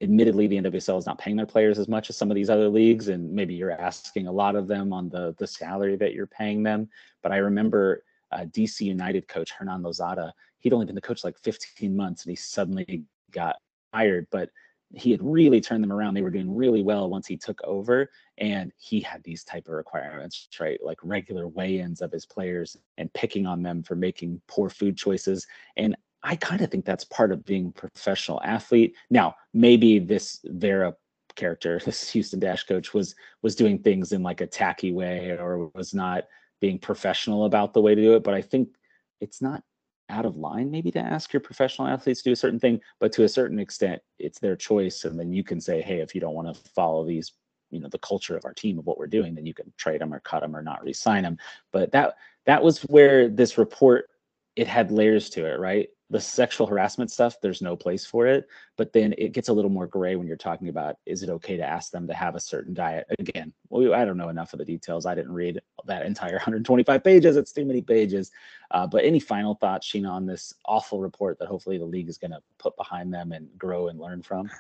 [0.01, 2.69] Admittedly, the NWSL is not paying their players as much as some of these other
[2.69, 6.27] leagues, and maybe you're asking a lot of them on the the salary that you're
[6.27, 6.89] paying them.
[7.23, 10.33] But I remember uh, DC United coach Hernan Losada.
[10.59, 13.57] He'd only been the coach like 15 months, and he suddenly got
[13.93, 14.27] hired.
[14.31, 14.51] But
[14.93, 16.15] he had really turned them around.
[16.15, 19.75] They were doing really well once he took over, and he had these type of
[19.75, 20.81] requirements, right?
[20.83, 25.47] Like regular weigh-ins of his players and picking on them for making poor food choices.
[25.77, 28.95] And I kind of think that's part of being a professional athlete.
[29.11, 30.95] Now, maybe this Vera
[31.37, 35.71] character, this Houston Dash coach, was was doing things in like a tacky way or
[35.75, 36.25] was not
[36.61, 38.25] being professional about the way to do it.
[38.25, 38.69] But I think
[39.21, 39.63] it's not
[40.09, 43.13] out of line maybe to ask your professional athletes to do a certain thing but
[43.13, 46.21] to a certain extent it's their choice and then you can say hey if you
[46.21, 47.33] don't want to follow these
[47.71, 50.01] you know the culture of our team of what we're doing, then you can trade
[50.01, 51.39] them or cut them or not re-sign them.
[51.73, 54.07] But that that was where this report
[54.57, 55.89] it had layers to it, right?
[56.11, 58.49] The sexual harassment stuff, there's no place for it.
[58.77, 61.57] But then it gets a little more gray when you're talking about is it okay
[61.57, 63.07] to ask them to have a certain diet?
[63.19, 65.07] Again, well, I don't know enough of the details.
[65.07, 67.37] I didn't read that entire 125 pages.
[67.37, 68.31] It's too many pages.
[68.71, 72.19] Uh, but any final thoughts, Sheena, on this awful report that hopefully the league is
[72.19, 74.51] going to put behind them and grow and learn from?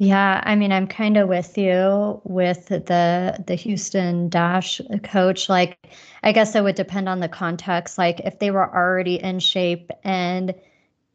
[0.00, 5.50] Yeah, I mean, I'm kind of with you with the the Houston Dash coach.
[5.50, 5.76] Like,
[6.22, 7.98] I guess it would depend on the context.
[7.98, 10.54] Like, if they were already in shape and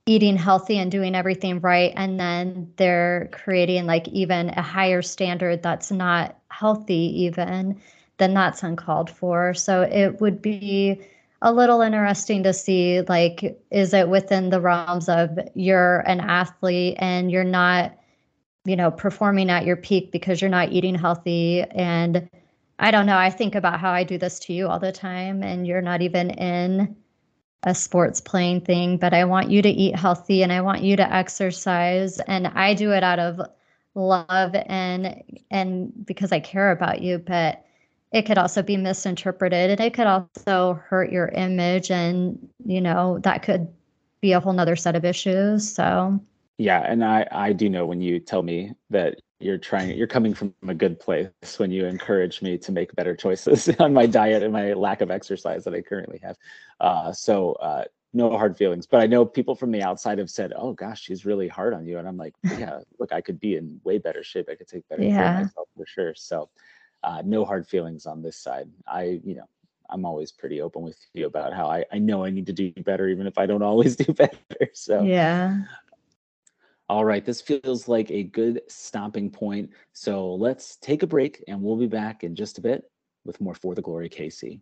[0.05, 5.63] eating healthy and doing everything right, and then they're creating like even a higher standard
[5.63, 7.79] that's not healthy, even
[8.17, 9.53] then that's uncalled for.
[9.53, 11.01] So it would be
[11.41, 16.95] a little interesting to see like, is it within the realms of you're an athlete
[16.99, 17.97] and you're not
[18.65, 21.61] you know, performing at your peak because you're not eating healthy.
[21.61, 22.27] And
[22.79, 25.43] I don't know, I think about how I do this to you all the time,
[25.43, 26.95] and you're not even in
[27.65, 30.95] a sports playing thing, but I want you to eat healthy and I want you
[30.95, 32.19] to exercise.
[32.19, 33.41] And I do it out of
[33.95, 37.65] love and and because I care about you, but
[38.11, 43.19] it could also be misinterpreted and it could also hurt your image and you know
[43.23, 43.67] that could
[44.21, 46.19] be a whole nother set of issues so
[46.57, 50.33] yeah, and I I do know when you tell me that you're trying you're coming
[50.33, 54.43] from a good place when you encourage me to make better choices on my diet
[54.43, 56.37] and my lack of exercise that I currently have.
[56.79, 60.53] Uh, so uh, no hard feelings, but I know people from the outside have said,
[60.55, 63.57] "Oh gosh, she's really hard on you," and I'm like, "Yeah, look, I could be
[63.57, 64.47] in way better shape.
[64.49, 65.17] I could take better yeah.
[65.17, 66.49] care of myself for sure." So
[67.03, 68.69] uh, no hard feelings on this side.
[68.87, 69.47] I you know
[69.89, 72.71] I'm always pretty open with you about how I, I know I need to do
[72.71, 74.37] better, even if I don't always do better.
[74.73, 75.63] So yeah,
[76.87, 79.71] all right, this feels like a good stopping point.
[79.93, 82.83] So let's take a break and we'll be back in just a bit
[83.25, 84.61] with more For the Glory KC.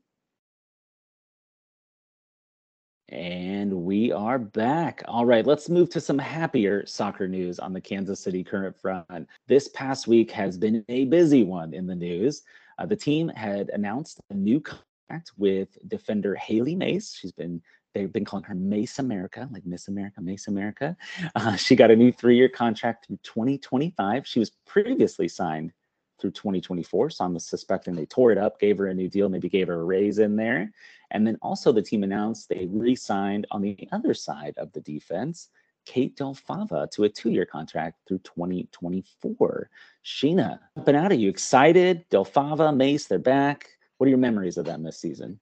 [3.09, 5.03] And we are back.
[5.07, 9.27] All right, let's move to some happier soccer news on the Kansas City Current front.
[9.47, 12.43] This past week has been a busy one in the news.
[12.79, 17.13] Uh, the team had announced a new contract with defender Haley Mace.
[17.13, 17.61] She's been
[17.93, 20.95] they've been calling her Mace America, like Miss America, Mace America.
[21.35, 24.27] Uh, she got a new three-year contract through 2025.
[24.27, 25.71] She was previously signed
[26.19, 29.49] through 2024, so I'm suspecting they tore it up, gave her a new deal, maybe
[29.49, 30.71] gave her a raise in there.
[31.11, 35.49] And then also the team announced they re-signed on the other side of the defense,
[35.85, 39.69] Kate Del Fava to a two-year contract through 2024.
[40.05, 42.05] Sheena, jumping out, are you excited?
[42.09, 43.67] Del Fava, Mace, they're back.
[43.97, 45.39] What are your memories of them this season?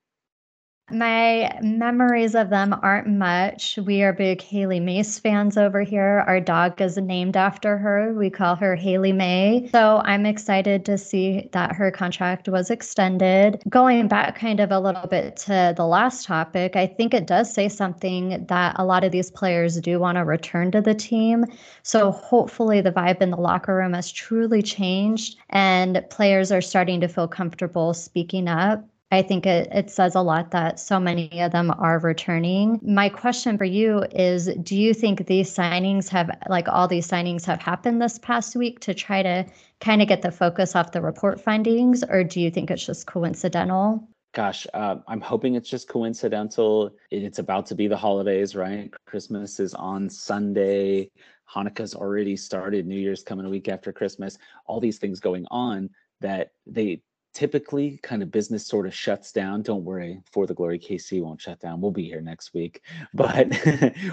[0.92, 3.80] My memories of them aren't much.
[3.86, 6.26] We are big Haley Mace fans over here.
[6.28, 8.14] Our dog is named after her.
[8.14, 9.70] We call her Haley May.
[9.72, 13.62] So I'm excited to see that her contract was extended.
[13.70, 17.54] Going back kind of a little bit to the last topic, I think it does
[17.54, 21.46] say something that a lot of these players do want to return to the team.
[21.84, 27.00] So hopefully the vibe in the locker room has truly changed and players are starting
[27.02, 28.84] to feel comfortable speaking up.
[29.12, 32.80] I think it, it says a lot that so many of them are returning.
[32.82, 37.46] My question for you is Do you think these signings have, like all these signings
[37.46, 39.46] have happened this past week to try to
[39.82, 43.06] kind of get the focus off the report findings, or do you think it's just
[43.06, 44.08] coincidental?
[44.34, 46.96] Gosh, uh, I'm hoping it's just coincidental.
[47.10, 48.90] It's about to be the holidays, right?
[49.06, 51.12] Christmas is on Sunday.
[51.54, 52.88] Hanukkah's already started.
[52.88, 54.38] New Year's coming a week after Christmas.
[54.68, 55.90] All these things going on
[56.22, 57.02] that they
[57.34, 61.42] typically kind of business sort of shuts down don't worry for the glory kc won't
[61.42, 62.82] shut down we'll be here next week
[63.14, 63.48] but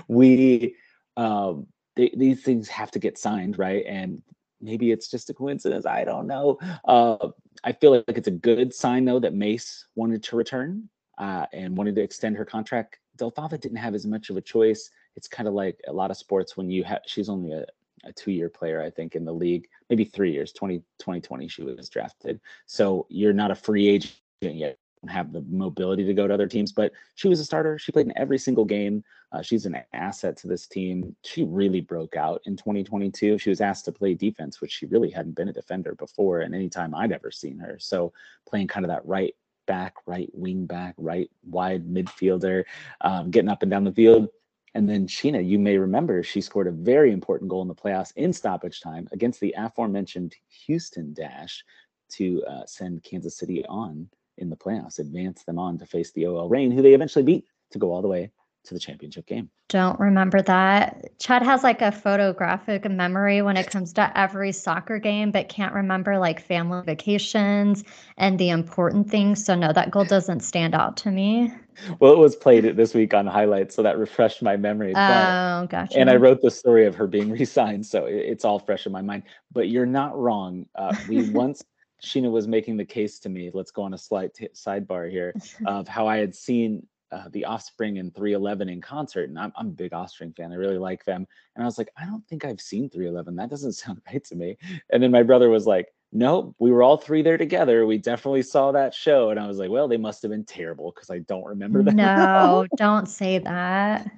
[0.08, 0.74] we
[1.16, 4.22] um they, these things have to get signed right and
[4.60, 7.28] maybe it's just a coincidence i don't know uh
[7.64, 11.76] i feel like it's a good sign though that mace wanted to return uh and
[11.76, 12.98] wanted to extend her contract.
[13.16, 16.12] Del Fava didn't have as much of a choice it's kind of like a lot
[16.12, 17.64] of sports when you have she's only a,
[18.04, 20.52] a two-year player, I think, in the league, maybe three years.
[20.52, 22.40] 20, 2020, she was drafted.
[22.66, 24.78] So you're not a free agent yet.
[25.08, 27.78] Have the mobility to go to other teams, but she was a starter.
[27.78, 29.04] She played in every single game.
[29.30, 31.14] Uh, she's an asset to this team.
[31.24, 33.38] She really broke out in 2022.
[33.38, 36.52] She was asked to play defense, which she really hadn't been a defender before, and
[36.52, 37.78] any time I'd ever seen her.
[37.78, 38.12] So
[38.48, 39.34] playing kind of that right
[39.68, 42.64] back, right wing back, right wide midfielder,
[43.02, 44.28] um, getting up and down the field
[44.74, 48.12] and then Sheena, you may remember she scored a very important goal in the playoffs
[48.16, 50.34] in stoppage time against the aforementioned
[50.66, 51.64] Houston Dash
[52.12, 56.26] to uh, send Kansas City on in the playoffs, advance them on to face the
[56.26, 58.30] OL Reign, who they eventually beat to go all the way
[58.68, 59.50] to the championship game.
[59.68, 61.18] Don't remember that.
[61.18, 65.74] Chad has like a photographic memory when it comes to every soccer game, but can't
[65.74, 67.84] remember like family vacations
[68.16, 69.44] and the important things.
[69.44, 71.52] So, no, that goal doesn't stand out to me.
[72.00, 74.94] Well, it was played this week on highlights, so that refreshed my memory.
[74.96, 75.98] Oh, gotcha.
[75.98, 79.02] And I wrote the story of her being re-signed, so it's all fresh in my
[79.02, 79.24] mind.
[79.52, 80.66] But you're not wrong.
[80.74, 81.62] Uh, we once
[82.02, 83.50] Sheena was making the case to me.
[83.52, 85.34] Let's go on a slight t- sidebar here
[85.66, 89.68] of how I had seen uh, the Offspring and 311 in concert, and I'm, I'm
[89.68, 90.52] a big Offspring fan.
[90.52, 93.36] I really like them, and I was like, I don't think I've seen 311.
[93.36, 94.56] That doesn't sound right to me.
[94.90, 97.86] And then my brother was like, No, we were all three there together.
[97.86, 100.92] We definitely saw that show, and I was like, Well, they must have been terrible
[100.94, 101.94] because I don't remember that.
[101.94, 104.10] No, don't say that.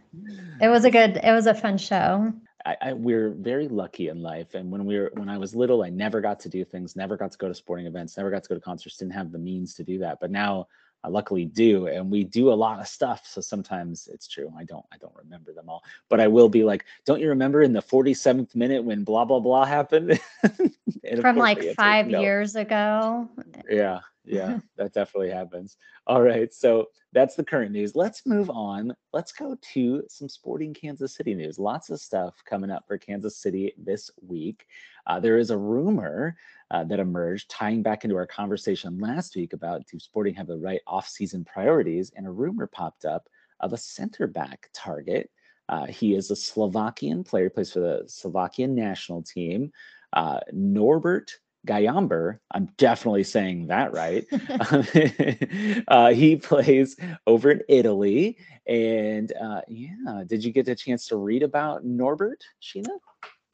[0.61, 1.21] It was a good.
[1.23, 2.33] It was a fun show.
[2.67, 4.55] I, I, we're very lucky in life.
[4.55, 7.17] And when we were when I was little, I never got to do things, never
[7.17, 9.39] got to go to sporting events, never got to go to concerts, didn't have the
[9.39, 10.19] means to do that.
[10.21, 10.67] But now
[11.03, 13.27] I luckily do, and we do a lot of stuff.
[13.27, 14.53] So sometimes it's true.
[14.57, 15.83] I don't I don't remember them all.
[16.09, 19.41] But I will be like, don't you remember in the 47th minute when blah blah
[19.41, 20.21] blah happened?
[21.21, 22.21] From like five no.
[22.21, 23.29] years ago.
[23.69, 25.77] Yeah yeah, that definitely happens.
[26.07, 27.95] All right, so that's the current news.
[27.95, 28.95] Let's move on.
[29.13, 31.59] Let's go to some sporting Kansas City news.
[31.59, 34.67] Lots of stuff coming up for Kansas City this week.
[35.07, 36.37] Uh, there is a rumor
[36.71, 40.57] uh, that emerged tying back into our conversation last week about do Sporting have the
[40.57, 43.29] right offseason priorities, and a rumor popped up
[43.61, 45.31] of a center back target.
[45.69, 49.71] Uh, he is a Slovakian player, plays for the Slovakian national team.
[50.13, 51.31] Uh, Norbert
[51.67, 54.27] Gyomber, I'm definitely saying that right.
[55.89, 56.97] uh, he plays
[57.27, 58.39] over in Italy.
[58.67, 62.99] And uh, yeah, did you get a chance to read about Norbert, Sheena?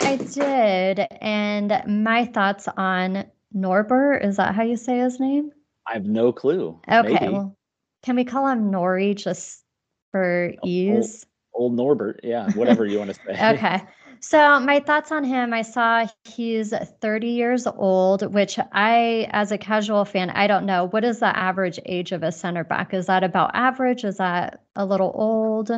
[0.06, 1.06] I did.
[1.20, 5.50] And my thoughts on Norbert, is that how you say his name?
[5.84, 6.80] I have no clue.
[6.88, 7.28] Okay.
[7.28, 7.56] Well,
[8.04, 9.64] can we call him Nori just
[10.12, 11.26] for ease?
[11.52, 12.20] Old, old Norbert.
[12.22, 13.54] Yeah, whatever you want to say.
[13.54, 13.82] okay.
[14.20, 19.58] So, my thoughts on him I saw he's 30 years old, which I, as a
[19.58, 20.86] casual fan, I don't know.
[20.86, 22.94] What is the average age of a center back?
[22.94, 24.04] Is that about average?
[24.04, 25.70] Is that a little old?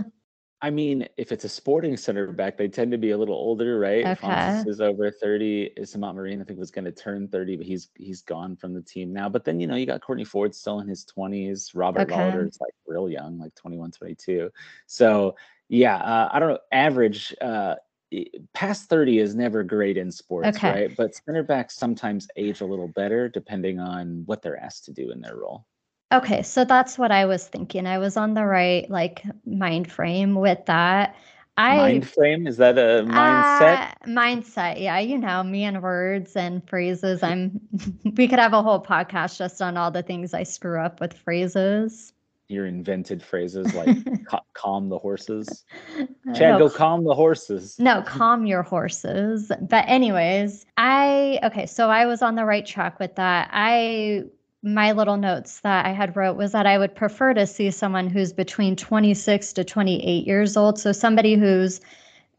[0.61, 3.79] I mean, if it's a sporting center back, they tend to be a little older,
[3.79, 4.05] right?
[4.05, 4.15] Okay.
[4.17, 5.71] Francis is over 30.
[5.79, 9.13] Isimat-Mirin, I think, was going to turn 30, but he's he's gone from the team
[9.13, 9.29] now.
[9.29, 11.71] But then, you know, you got Kortne Ford still in his 20s.
[11.75, 12.31] Robert okay.
[12.31, 14.51] is like real young, like 21, 22.
[14.87, 15.37] So,
[15.69, 16.59] yeah, uh, I don't know.
[16.73, 17.77] Average uh,
[18.53, 20.71] past 30 is never great in sports, okay.
[20.71, 20.97] right?
[20.97, 25.13] But center backs sometimes age a little better depending on what they're asked to do
[25.13, 25.67] in their role.
[26.11, 27.87] Okay, so that's what I was thinking.
[27.87, 31.17] I was on the right like mind frame with that.
[31.57, 33.91] I mind frame is that a mindset?
[33.91, 34.99] Uh, mindset, yeah.
[35.01, 37.23] You know me and words and phrases.
[37.23, 37.61] I'm.
[38.17, 41.13] we could have a whole podcast just on all the things I screw up with
[41.13, 42.13] phrases
[42.49, 43.97] your invented phrases like
[44.55, 45.65] calm the horses.
[46.35, 47.79] Chad, no, go calm the horses.
[47.79, 49.53] No, calm your horses.
[49.61, 53.51] But anyways, I okay, so I was on the right track with that.
[53.53, 54.25] I
[54.63, 58.09] my little notes that I had wrote was that I would prefer to see someone
[58.09, 60.79] who's between 26 to 28 years old.
[60.79, 61.81] So somebody who's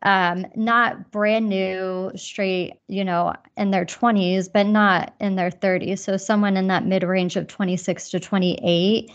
[0.03, 5.99] um, not brand new, straight, you know, in their 20s, but not in their 30s.
[5.99, 9.11] So someone in that mid range of 26 to 28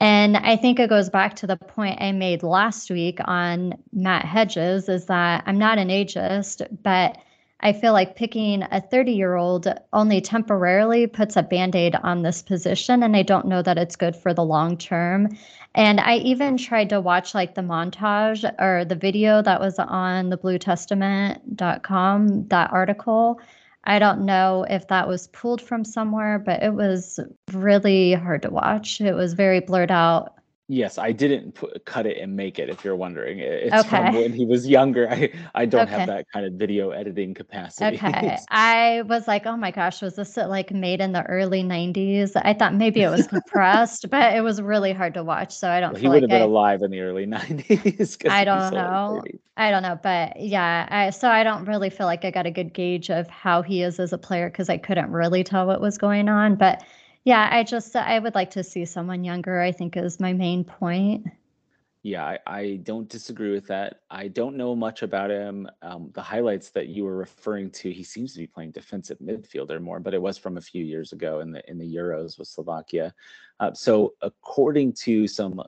[0.00, 4.24] and I think it goes back to the point I made last week on Matt
[4.24, 7.18] Hedges is that I'm not an ageist, but
[7.62, 12.22] I feel like picking a 30 year old only temporarily puts a band aid on
[12.22, 13.02] this position.
[13.02, 15.28] And I don't know that it's good for the long term.
[15.74, 20.30] And I even tried to watch like the montage or the video that was on
[20.30, 23.40] the bluetestament.com, that article.
[23.84, 27.18] I don't know if that was pulled from somewhere, but it was
[27.52, 29.00] really hard to watch.
[29.00, 30.34] It was very blurred out.
[30.72, 32.70] Yes, I didn't put, cut it and make it.
[32.70, 33.88] If you're wondering, it's okay.
[33.88, 35.10] from when he was younger.
[35.10, 35.98] I I don't okay.
[35.98, 37.96] have that kind of video editing capacity.
[37.96, 42.40] Okay, I was like, oh my gosh, was this like made in the early '90s?
[42.40, 45.52] I thought maybe it was compressed, but it was really hard to watch.
[45.52, 45.94] So I don't.
[45.94, 48.30] Well, he would like have been I, alive in the early '90s.
[48.30, 49.24] I don't know.
[49.56, 52.50] I don't know, but yeah, I, so I don't really feel like I got a
[52.52, 55.80] good gauge of how he is as a player because I couldn't really tell what
[55.80, 56.84] was going on, but
[57.24, 59.60] yeah, I just I would like to see someone younger.
[59.60, 61.26] I think is my main point.
[62.02, 64.00] Yeah, I, I don't disagree with that.
[64.10, 65.68] I don't know much about him.
[65.82, 69.82] Um, the highlights that you were referring to, he seems to be playing defensive midfielder
[69.82, 72.48] more, but it was from a few years ago in the in the Euros with
[72.48, 73.12] Slovakia.
[73.60, 75.62] Uh, so, according to some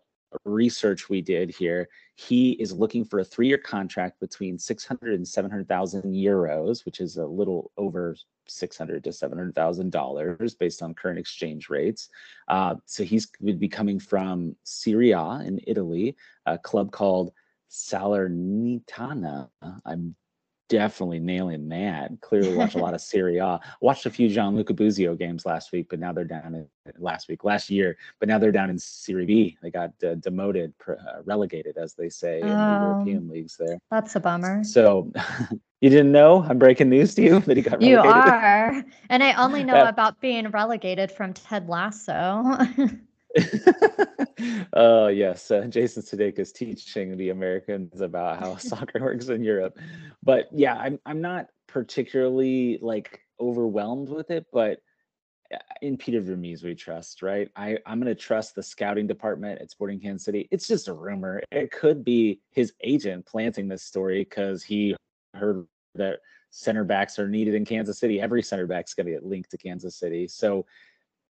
[0.45, 1.89] research we did here,
[2.29, 7.27] he is looking for a three-year contract between 600 and 700,000 euros, which is a
[7.27, 8.17] little over
[8.47, 12.09] 600 to 700,000 dollars based on current exchange rates.
[12.49, 16.17] Uh, so he's would be coming from Serie A in Italy,
[16.47, 17.33] a club called
[17.71, 19.49] Salernitana.
[19.85, 20.15] I'm
[20.73, 22.11] definitely nailing that.
[22.23, 23.61] Clearly, watch a lot of Serie A.
[23.83, 26.67] Watched a few Gianluca Busio games last week, but now they're down in
[26.99, 29.59] last week, last year, but now they're down in Serie B.
[29.63, 30.95] They got uh, demoted, uh,
[31.25, 33.57] relegated, as they say in the European leagues.
[33.59, 34.65] There, that's a bummer.
[34.65, 35.13] So.
[35.83, 36.47] you didn't know?
[36.49, 38.05] I'm breaking news to you that he got relegated.
[38.05, 42.57] You are, and I only know about being relegated from Ted Lasso.
[44.75, 49.79] Oh yes, uh, Jason Sudeikis is teaching the Americans about how soccer works in Europe.
[50.23, 54.81] But yeah, I'm I'm not particularly like overwhelmed with it, but
[55.53, 57.49] uh, in Peter Vermes we trust, right?
[57.57, 60.49] I I'm gonna trust the scouting department at Sporting Kansas City.
[60.51, 61.43] It's just a rumor.
[61.51, 64.95] It could be his agent planting this story because he
[65.35, 66.21] heard that
[66.51, 68.21] center backs are needed in Kansas City.
[68.21, 70.29] Every center back's gonna get linked to Kansas City.
[70.29, 70.67] So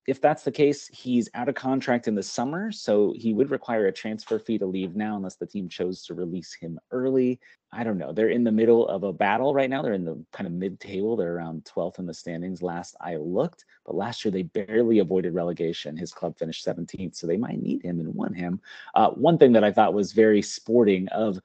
[0.08, 3.88] if that's the case, he's out of contract in the summer, so he would require
[3.88, 7.39] a transfer fee to leave now unless the team chose to release him early.
[7.72, 8.14] I don't know.
[8.14, 9.82] They're in the middle of a battle right now.
[9.82, 11.16] They're in the kind of mid table.
[11.16, 15.34] They're around 12th in the standings last I looked, but last year they barely avoided
[15.34, 15.97] relegation.
[15.97, 18.62] His club finished 17th, so they might need him and want him.
[18.93, 21.39] Uh, one thing that I thought was very sporting of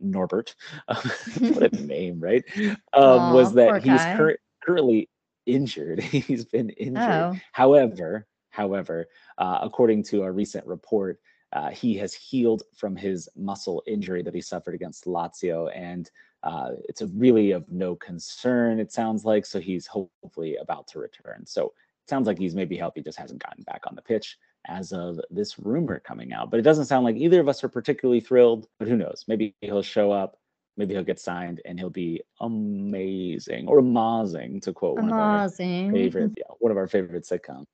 [0.00, 0.54] Norbert,
[0.86, 2.44] what a name, right?
[2.56, 5.08] Um, Aww, was that he's cur- currently
[5.46, 6.00] injured.
[6.02, 7.02] He's been injured.
[7.02, 7.34] Oh.
[7.52, 9.06] However, however,
[9.38, 11.20] uh, according to a recent report,
[11.52, 16.10] uh, he has healed from his muscle injury that he suffered against Lazio, and
[16.42, 18.78] uh, it's a really of no concern.
[18.78, 21.44] It sounds like so he's hopefully about to return.
[21.46, 24.36] So it sounds like he's maybe healthy, just hasn't gotten back on the pitch
[24.68, 26.50] as of this rumor coming out.
[26.50, 28.66] But it doesn't sound like either of us are particularly thrilled.
[28.78, 29.24] But who knows?
[29.28, 30.38] Maybe he'll show up
[30.76, 35.48] maybe he'll get signed and he'll be amazing or amazing to quote one of our
[35.48, 37.64] favorite yeah, one of our favorite sitcoms.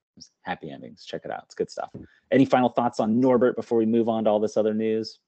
[0.43, 1.05] Happy endings.
[1.05, 1.43] Check it out.
[1.47, 1.91] It's good stuff.
[2.31, 5.19] Any final thoughts on norbert before we move on to all this other news?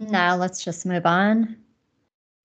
[0.00, 1.56] No let's just move on.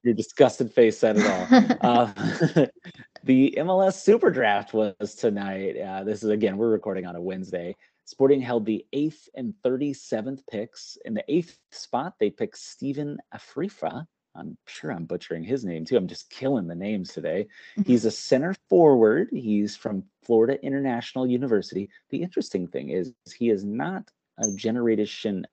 [0.03, 1.67] Your disgusted face said it all.
[1.81, 2.11] Uh,
[3.23, 5.77] the mls super draft was tonight.
[5.77, 7.75] Uh, this is again we're recording on a wednesday.
[8.09, 10.97] Sporting held the eighth and 37th picks.
[11.05, 15.97] In the eighth spot, they picked Stephen Afrifa, I'm sure I'm butchering his name too.
[15.97, 17.47] I'm just killing the names today.
[17.77, 17.91] Mm-hmm.
[17.91, 19.29] He's a center forward.
[19.31, 21.89] He's from Florida International University.
[22.09, 25.45] The interesting thing is he is not a generation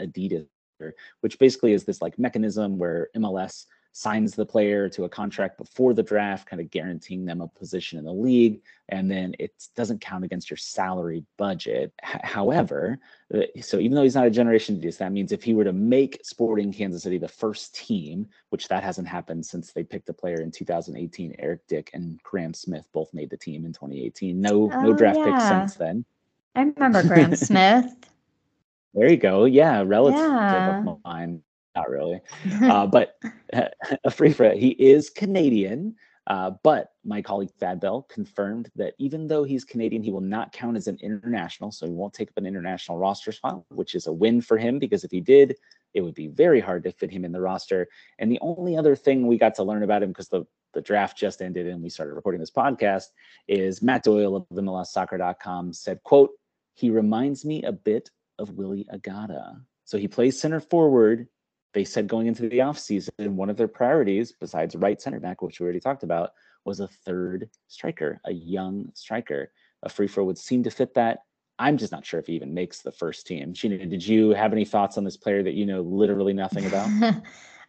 [0.00, 0.46] Adidas,
[1.20, 3.66] which basically is this like mechanism where MLS
[3.96, 7.96] signs the player to a contract before the draft, kind of guaranteeing them a position
[7.96, 8.60] in the league.
[8.88, 11.92] And then it doesn't count against your salary budget.
[12.04, 12.98] H- however,
[13.32, 15.72] uh, so even though he's not a generation Adidas, that means if he were to
[15.72, 20.12] make Sporting Kansas City the first team, which that hasn't happened since they picked a
[20.12, 24.40] player in 2018, Eric Dick and Graham Smith both made the team in 2018.
[24.40, 25.24] No, oh, no draft yeah.
[25.26, 26.04] picks since then.
[26.56, 27.94] I remember Graham Smith.
[28.92, 29.44] There you go.
[29.44, 30.80] Yeah, relative yeah.
[30.80, 31.44] of mine
[31.74, 32.20] not really.
[32.62, 33.16] Uh, but
[34.06, 35.96] Afrifa, he is Canadian.
[36.26, 40.52] Uh, but my colleague Thad Bell confirmed that even though he's Canadian, he will not
[40.52, 41.70] count as an international.
[41.70, 44.78] So he won't take up an international roster spot, which is a win for him
[44.78, 45.56] because if he did,
[45.92, 47.88] it would be very hard to fit him in the roster.
[48.18, 51.18] And the only other thing we got to learn about him because the, the draft
[51.18, 53.08] just ended and we started recording this podcast
[53.46, 56.30] is Matt Doyle of MLSsoccer.com said, quote,
[56.72, 59.60] he reminds me a bit of Willie Agada.
[59.84, 61.28] So he plays center forward
[61.74, 65.60] they said going into the offseason, one of their priorities, besides right center back, which
[65.60, 66.30] we already talked about,
[66.64, 69.52] was a third striker, a young striker.
[69.84, 71.18] Afrifa would seem to fit that.
[71.58, 73.52] I'm just not sure if he even makes the first team.
[73.52, 76.88] Sheena, did you have any thoughts on this player that you know literally nothing about?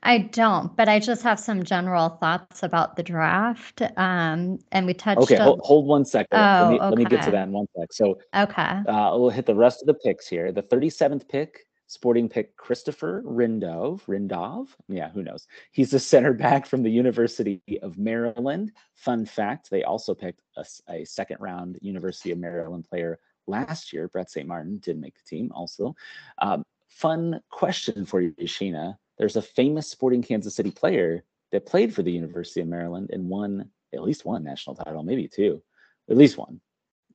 [0.04, 3.82] I don't, but I just have some general thoughts about the draft.
[3.98, 5.22] Um, and we touched.
[5.22, 6.38] Okay, hold, hold, one second.
[6.38, 6.86] Oh, let, me, okay.
[6.90, 7.92] let me get to that in one sec.
[7.92, 10.52] So, okay, uh, we'll hit the rest of the picks here.
[10.52, 14.02] The 37th pick Sporting picked Christopher Rindov.
[14.06, 14.70] Rindov?
[14.88, 15.48] Yeah, who knows?
[15.72, 18.72] He's a center back from the University of Maryland.
[18.96, 24.08] Fun fact they also picked a, a second round University of Maryland player last year.
[24.08, 24.48] Brett St.
[24.48, 25.96] Martin did make the team also.
[26.40, 28.98] Um, fun question for you, Sheena.
[29.18, 33.30] There's a famous Sporting Kansas City player that played for the University of Maryland and
[33.30, 35.62] won at least one national title, maybe two,
[36.10, 36.60] at least one.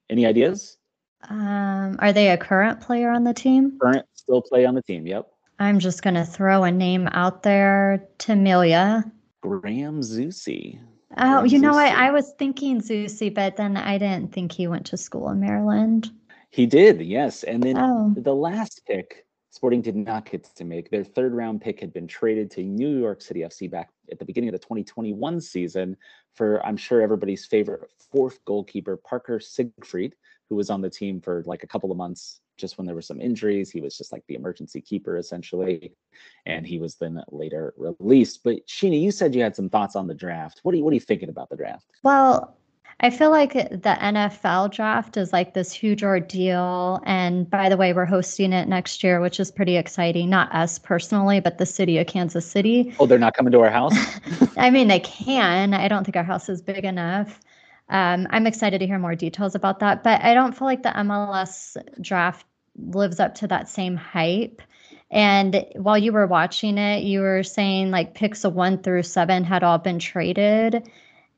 [0.09, 0.79] Any ideas?
[1.29, 3.79] Um, are they a current player on the team?
[3.81, 5.07] Current, still play on the team.
[5.07, 5.29] Yep.
[5.59, 9.11] I'm just going to throw a name out there Tamilia.
[9.43, 10.79] Graham Zusi.
[11.17, 11.87] Oh, Graham you know what?
[11.87, 15.41] I, I was thinking Zusi, but then I didn't think he went to school in
[15.41, 16.11] Maryland.
[16.51, 17.43] He did, yes.
[17.45, 18.15] And then oh.
[18.17, 20.91] the last pick, Sporting did not get to make.
[20.91, 24.25] Their third round pick had been traded to New York City FC back at the
[24.25, 25.97] beginning of the 2021 season
[26.35, 30.15] for, I'm sure, everybody's favorite fourth goalkeeper, Parker Siegfried,
[30.51, 33.01] who was on the team for like a couple of months just when there were
[33.01, 33.71] some injuries.
[33.71, 35.95] He was just like the emergency keeper essentially,
[36.45, 38.43] and he was then later released.
[38.45, 40.61] But Sheena, you said you had some thoughts on the draft.
[40.63, 41.87] What are you what are you thinking about the draft?
[42.03, 42.57] Well,
[43.03, 47.01] I feel like the NFL draft is like this huge ordeal.
[47.07, 50.29] And by the way, we're hosting it next year, which is pretty exciting.
[50.29, 52.95] Not us personally, but the city of Kansas City.
[52.99, 53.95] Oh, they're not coming to our house?
[54.59, 55.73] I mean, they can.
[55.73, 57.41] I don't think our house is big enough.
[57.91, 60.03] Um, I'm excited to hear more details about that.
[60.03, 64.63] But I don't feel like the MLS draft lives up to that same hype.
[65.11, 69.45] And while you were watching it, you were saying like picks of one through seven
[69.45, 70.89] had all been traded.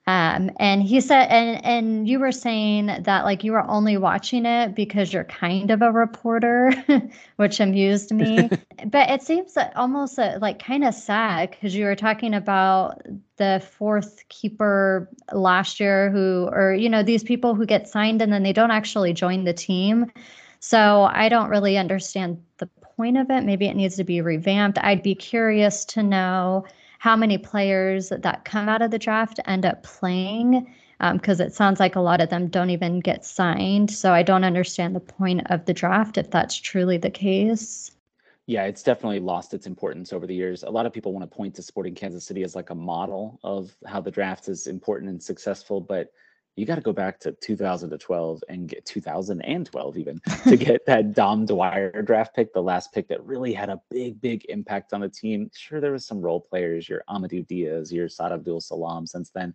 [0.08, 4.46] Um, and he said, and and you were saying that like you were only watching
[4.46, 6.72] it because you're kind of a reporter,
[7.36, 8.50] which amused me.
[8.86, 13.00] but it seems almost uh, like kind of sad because you were talking about
[13.36, 18.32] the fourth keeper last year, who or you know these people who get signed and
[18.32, 20.10] then they don't actually join the team.
[20.58, 23.44] So I don't really understand the point of it.
[23.44, 24.78] Maybe it needs to be revamped.
[24.80, 26.64] I'd be curious to know
[27.02, 30.72] how many players that come out of the draft end up playing
[31.14, 33.90] because um, it sounds like a lot of them don't even get signed.
[33.90, 37.90] So I don't understand the point of the draft if that's truly the case.
[38.46, 40.62] Yeah, it's definitely lost its importance over the years.
[40.62, 43.40] A lot of people want to point to Sporting Kansas City as like a model
[43.42, 46.12] of how the draft is important and successful, but
[46.56, 51.46] you got to go back to 2012 and get 2012 even to get that Dom
[51.46, 55.08] Dwyer draft pick, the last pick that really had a big, big impact on the
[55.08, 55.50] team.
[55.54, 59.54] Sure, there was some role players, your Amadou Diaz, your Saad Abdul Salam since then,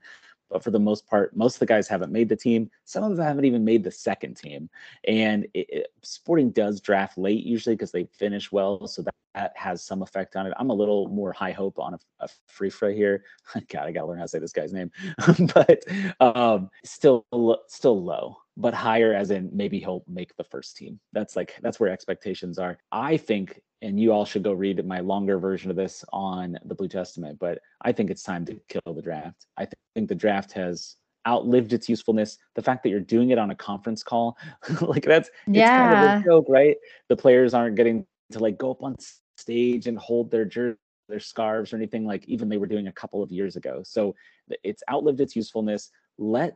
[0.50, 2.70] but for the most part, most of the guys haven't made the team.
[2.86, 4.70] Some of them haven't even made the second team.
[5.08, 9.54] And it, it, Sporting does draft late usually because they finish well, so that, that,
[9.56, 10.54] has some effect on it.
[10.58, 13.24] I'm a little more high hope on a, a Frifra here.
[13.70, 14.92] God, I gotta learn how to say this guy's name,
[15.54, 15.84] but
[16.20, 17.26] um, still,
[17.68, 21.00] still low but higher as in maybe he'll make the first team.
[21.14, 22.80] That's like that's where expectations are.
[22.92, 26.76] I think and you all should go read my longer version of this on the
[26.76, 29.46] Blue Testament, but I think it's time to kill the draft.
[29.58, 30.96] I th- think the draft has
[31.28, 32.38] outlived its usefulness.
[32.56, 34.38] The fact that you're doing it on a conference call,
[34.82, 35.78] like that's yeah.
[35.78, 36.78] kind of a joke, right?
[37.10, 38.96] The players aren't getting to like go up on
[39.38, 42.92] stage and hold their jersey their scarves or anything like even they were doing a
[42.92, 43.82] couple of years ago.
[43.84, 44.16] So
[44.64, 45.90] it's outlived its usefulness.
[46.18, 46.56] Let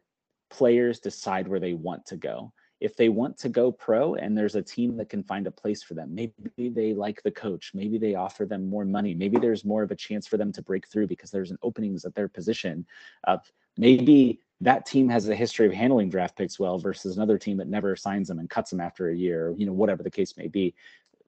[0.50, 2.52] players decide where they want to go.
[2.82, 5.84] If they want to go pro and there's a team that can find a place
[5.84, 6.34] for them, maybe
[6.70, 9.96] they like the coach, maybe they offer them more money, maybe there's more of a
[9.96, 12.86] chance for them to break through because there's an openings at their position.
[13.28, 13.38] Uh,
[13.78, 17.68] maybe that team has a history of handling draft picks well versus another team that
[17.68, 20.48] never signs them and cuts them after a year, you know, whatever the case may
[20.48, 20.74] be.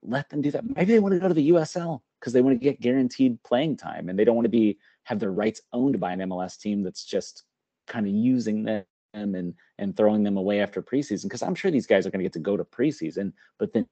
[0.03, 0.63] Let them do that.
[0.75, 3.77] Maybe they want to go to the USL because they want to get guaranteed playing
[3.77, 6.83] time and they don't want to be have their rights owned by an MLS team
[6.83, 7.43] that's just
[7.87, 8.83] kind of using them
[9.13, 12.19] them and and throwing them away after preseason because I'm sure these guys are going
[12.19, 13.87] to get to go to preseason, but then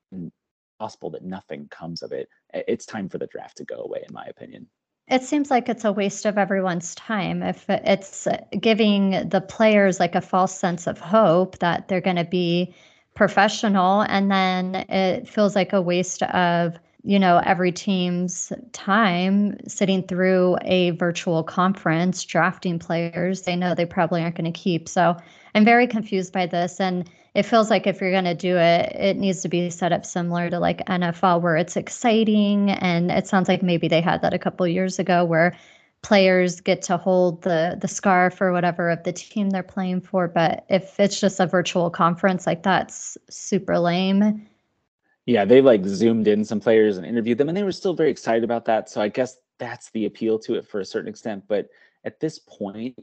[0.80, 2.28] possible that nothing comes of it.
[2.54, 4.68] It's time for the draft to go away, in my opinion.
[5.08, 10.00] It seems like it's a waste of everyone's time if it's uh, giving the players
[10.00, 12.74] like a false sense of hope that they're going to be
[13.14, 20.04] professional, and then it feels like a waste of you know, every team's time sitting
[20.04, 24.88] through a virtual conference, drafting players they know they probably aren't going to keep.
[24.88, 25.16] So
[25.56, 26.80] I'm very confused by this.
[26.80, 29.92] And it feels like if you're going to do it, it needs to be set
[29.92, 32.72] up similar to like NFL, where it's exciting.
[32.72, 35.58] And it sounds like maybe they had that a couple years ago where
[36.02, 40.28] players get to hold the the scarf or whatever of the team they're playing for
[40.28, 44.44] but if it's just a virtual conference like that's super lame
[45.26, 48.10] yeah, they like zoomed in some players and interviewed them, and they were still very
[48.10, 48.90] excited about that.
[48.90, 51.44] So I guess that's the appeal to it for a certain extent.
[51.48, 51.70] But
[52.04, 53.00] at this point,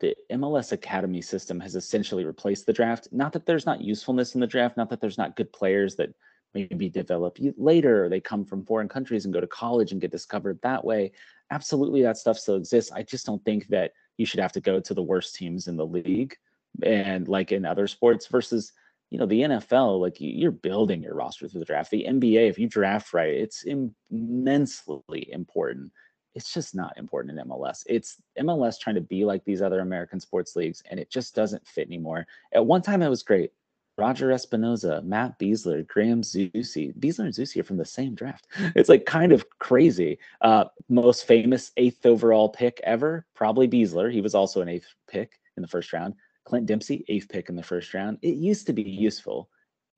[0.00, 3.08] the MLS Academy system has essentially replaced the draft.
[3.12, 6.14] Not that there's not usefulness in the draft, not that there's not good players that
[6.54, 10.10] maybe develop later, or they come from foreign countries and go to college and get
[10.10, 11.12] discovered that way.
[11.50, 12.92] Absolutely, that stuff still exists.
[12.92, 15.76] I just don't think that you should have to go to the worst teams in
[15.76, 16.36] the league
[16.82, 18.72] and like in other sports versus
[19.10, 21.90] you know the NFL, like you're building your roster through the draft.
[21.90, 25.92] The NBA, if you draft right, it's immensely important.
[26.34, 27.84] It's just not important in MLS.
[27.86, 31.66] It's MLS trying to be like these other American sports leagues, and it just doesn't
[31.66, 32.26] fit anymore.
[32.52, 33.50] At one time, it was great.
[33.96, 36.94] Roger Espinoza, Matt Besler, Graham Zusi.
[36.96, 38.46] Besler and Zusi are from the same draft.
[38.76, 40.18] It's like kind of crazy.
[40.40, 44.12] Uh, most famous eighth overall pick ever, probably Besler.
[44.12, 46.14] He was also an eighth pick in the first round.
[46.48, 48.16] Clint Dempsey, eighth pick in the first round.
[48.22, 49.50] It used to be useful.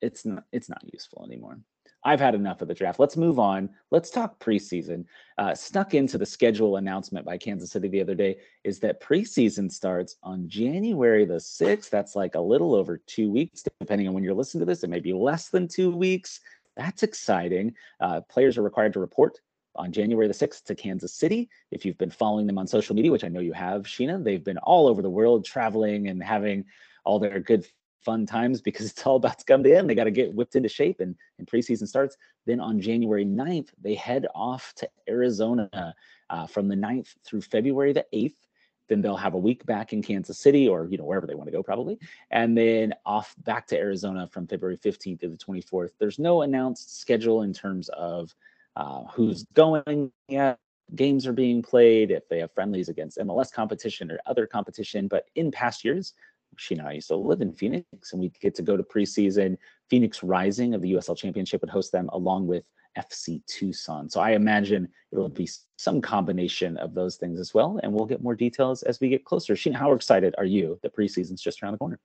[0.03, 0.43] It's not.
[0.51, 1.61] It's not useful anymore.
[2.03, 2.99] I've had enough of the draft.
[2.99, 3.71] Let's move on.
[3.93, 5.05] Let's talk preseason.
[5.39, 9.71] Uh, snuck into the schedule announcement by Kansas City the other day is that preseason
[9.71, 11.91] starts on January the 6th.
[11.91, 14.83] That's like a little over two weeks, depending on when you're listening to this.
[14.83, 16.41] It may be less than two weeks.
[16.75, 17.75] That's exciting.
[18.01, 19.39] Uh, players are required to report
[19.81, 21.49] on January the 6th to Kansas City.
[21.71, 24.45] If you've been following them on social media, which I know you have, Sheena, they've
[24.45, 26.67] been all over the world traveling and having
[27.05, 27.67] all their good
[28.03, 29.89] fun times because it's all about to come to end.
[29.89, 32.17] They got to get whipped into shape and, and preseason starts.
[32.47, 35.95] Then on January 9th, they head off to Arizona
[36.29, 38.37] uh, from the 9th through February the 8th.
[38.89, 41.47] Then they'll have a week back in Kansas City or you know wherever they want
[41.47, 41.97] to go probably,
[42.33, 45.91] and then off back to Arizona from February 15th to the 24th.
[46.01, 48.35] There's no announced schedule in terms of
[48.77, 50.59] uh, who's going yet.
[50.95, 55.07] Games are being played if they have friendlies against MLS competition or other competition.
[55.07, 56.15] But in past years,
[56.57, 59.57] she and I used to live in Phoenix, and we get to go to preseason.
[59.89, 62.65] Phoenix Rising of the USL Championship would host them along with
[62.99, 64.09] FC Tucson.
[64.09, 65.49] So I imagine it'll be
[65.79, 69.25] some combination of those things as well, and we'll get more details as we get
[69.25, 69.55] closer.
[69.55, 72.01] Sheena, how excited are you that preseason's just around the corner?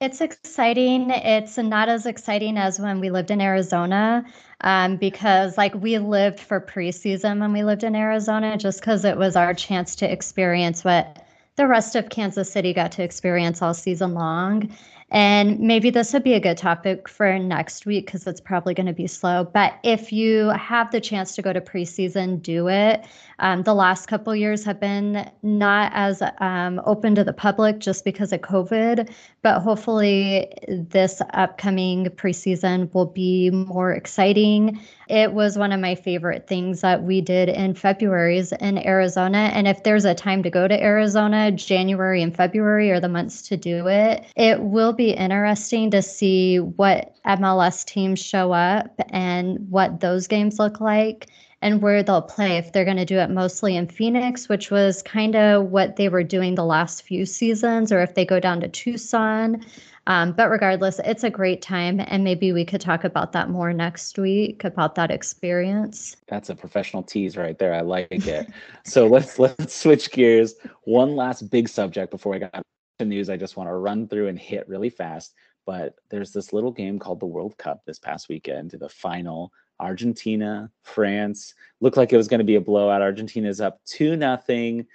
[0.00, 1.08] It's exciting.
[1.10, 4.26] It's not as exciting as when we lived in Arizona
[4.60, 9.16] um, because, like, we lived for preseason when we lived in Arizona just because it
[9.16, 11.26] was our chance to experience what
[11.56, 14.70] the rest of Kansas City got to experience all season long.
[15.10, 18.88] And maybe this would be a good topic for next week because it's probably going
[18.88, 19.44] to be slow.
[19.44, 23.04] But if you have the chance to go to preseason, do it.
[23.38, 28.04] Um, the last couple years have been not as um, open to the public just
[28.04, 29.08] because of COVID,
[29.42, 34.80] but hopefully this upcoming preseason will be more exciting.
[35.08, 39.50] It was one of my favorite things that we did in February's in Arizona.
[39.54, 43.42] And if there's a time to go to Arizona, January and February are the months
[43.48, 44.24] to do it.
[44.36, 50.58] It will be interesting to see what MLS teams show up and what those games
[50.58, 51.28] look like
[51.62, 55.02] and where they'll play if they're going to do it mostly in Phoenix, which was
[55.02, 58.60] kind of what they were doing the last few seasons, or if they go down
[58.60, 59.64] to Tucson.
[60.06, 63.72] Um, but regardless, it's a great time, and maybe we could talk about that more
[63.72, 66.16] next week about that experience.
[66.28, 67.74] That's a professional tease right there.
[67.74, 68.48] I like it.
[68.84, 70.54] so let's let's switch gears.
[70.84, 72.62] One last big subject before I got
[72.98, 73.28] to news.
[73.28, 75.34] I just want to run through and hit really fast.
[75.66, 79.52] But there's this little game called the World Cup this past weekend, to the final
[79.80, 81.54] Argentina, France.
[81.80, 83.02] Looked like it was going to be a blowout.
[83.02, 84.86] Argentina's up 2 nothing.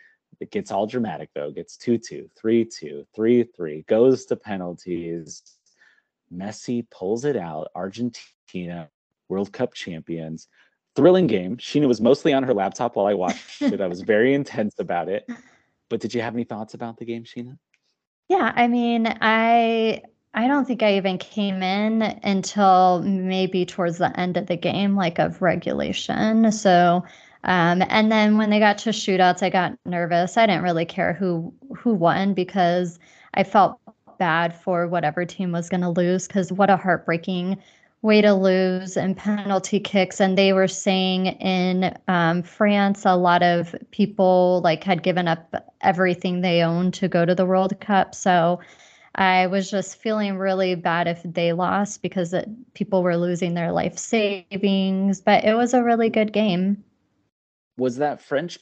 [0.42, 1.52] It gets all dramatic though.
[1.52, 5.44] Gets 2-2, 3-2, 3-3, goes to penalties.
[6.34, 7.70] Messi pulls it out.
[7.76, 8.90] Argentina,
[9.30, 10.48] World Cup champions.
[10.96, 11.58] Thrilling game.
[11.58, 13.80] Sheena was mostly on her laptop while I watched it.
[13.80, 15.30] I was very intense about it.
[15.90, 17.58] But did you have any thoughts about the game, Sheena?
[18.28, 20.02] Yeah, I mean, I
[20.34, 24.96] I don't think I even came in until maybe towards the end of the game,
[24.96, 26.52] like of regulation.
[26.52, 27.04] So,
[27.44, 30.38] um, and then when they got to shootouts, I got nervous.
[30.38, 33.00] I didn't really care who who won because
[33.34, 33.80] I felt
[34.20, 36.28] bad for whatever team was going to lose.
[36.28, 37.58] Because what a heartbreaking
[38.04, 40.20] way to lose and penalty kicks.
[40.20, 45.74] And they were saying in um, France, a lot of people like had given up
[45.82, 48.14] everything they owned to go to the World Cup.
[48.16, 48.60] So
[49.16, 53.72] I was just feeling really bad if they lost because it, people were losing their
[53.72, 55.22] life savings.
[55.22, 56.84] But it was a really good game.
[57.82, 58.60] Was that French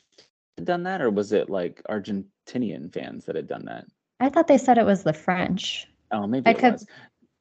[0.64, 3.84] done that, or was it like Argentinian fans that had done that?
[4.22, 5.90] I thought they said it was the French.
[6.10, 6.88] Oh, maybe I could, was.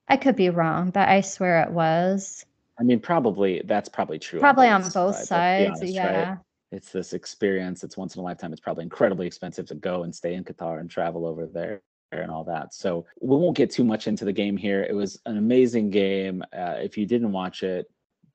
[0.08, 2.44] I could be wrong, but I swear it was.
[2.80, 4.40] I mean, probably that's probably true.
[4.40, 6.30] Probably on both, on both sides, honest, yeah.
[6.30, 6.38] Right?
[6.72, 7.84] It's this experience.
[7.84, 8.50] It's once in a lifetime.
[8.50, 12.28] It's probably incredibly expensive to go and stay in Qatar and travel over there and
[12.28, 12.74] all that.
[12.74, 14.82] So we won't get too much into the game here.
[14.82, 16.42] It was an amazing game.
[16.52, 17.88] Uh, if you didn't watch it,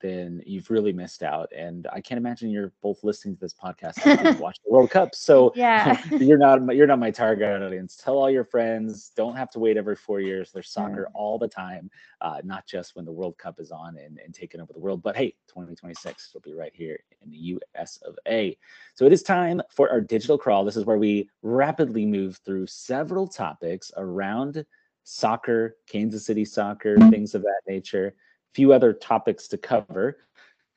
[0.04, 1.50] then you've really missed out.
[1.56, 5.14] And I can't imagine you're both listening to this podcast and watch the World Cup.
[5.14, 7.96] So yeah, you're not you're not my target audience.
[7.96, 9.12] Tell all your friends.
[9.16, 10.52] Don't have to wait every four years.
[10.52, 11.18] There's soccer yeah.
[11.18, 11.90] all the time,
[12.20, 15.02] uh, not just when the World Cup is on and, and taking over the world.
[15.02, 17.98] But hey, 2026 will be right here in the U.S.
[18.06, 18.58] of A.
[18.94, 20.66] So it is time for our digital crawl.
[20.66, 24.66] This is where we rapidly move through several topics around
[25.04, 28.14] soccer, Kansas City soccer, things of that nature
[28.54, 30.18] few other topics to cover.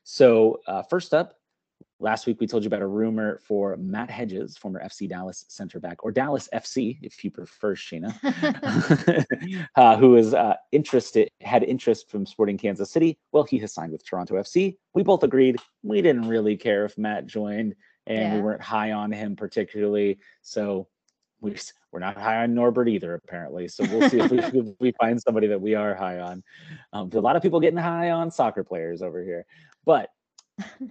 [0.03, 1.37] So, uh, first up,
[1.99, 5.79] last week we told you about a rumor for Matt Hedges, former FC Dallas center
[5.79, 8.13] back, or Dallas FC, if you prefer, Sheena,
[9.75, 13.17] uh, who is uh, interested, had interest from Sporting Kansas City.
[13.31, 14.77] Well, he has signed with Toronto FC.
[14.93, 17.75] We both agreed we didn't really care if Matt joined,
[18.05, 18.35] and yeah.
[18.35, 20.19] we weren't high on him particularly.
[20.41, 20.87] So,
[21.41, 21.55] we're,
[21.97, 23.67] we're not high on Norbert either, apparently.
[23.67, 26.43] So we'll see if we, if we find somebody that we are high on.
[26.93, 29.47] Um, a lot of people getting high on soccer players over here.
[29.83, 30.11] But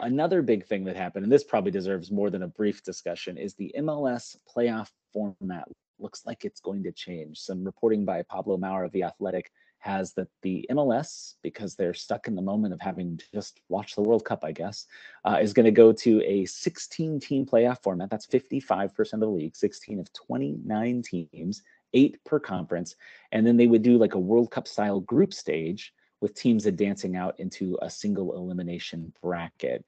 [0.00, 3.54] another big thing that happened, and this probably deserves more than a brief discussion, is
[3.54, 5.68] the MLS playoff format
[6.00, 7.38] looks like it's going to change.
[7.38, 12.27] Some reporting by Pablo Maurer of The Athletic has that the MLS, because they're stuck
[12.27, 14.87] in the moment of having just watched the World Cup, I guess,
[15.24, 18.11] uh, is going to go to a 16 team playoff format.
[18.11, 21.62] That's 55% of the league, 16 of 29 teams,
[21.95, 22.97] eight per conference.
[23.33, 27.16] And then they would do like a World Cup style group stage with teams advancing
[27.16, 29.85] out into a single elimination bracket.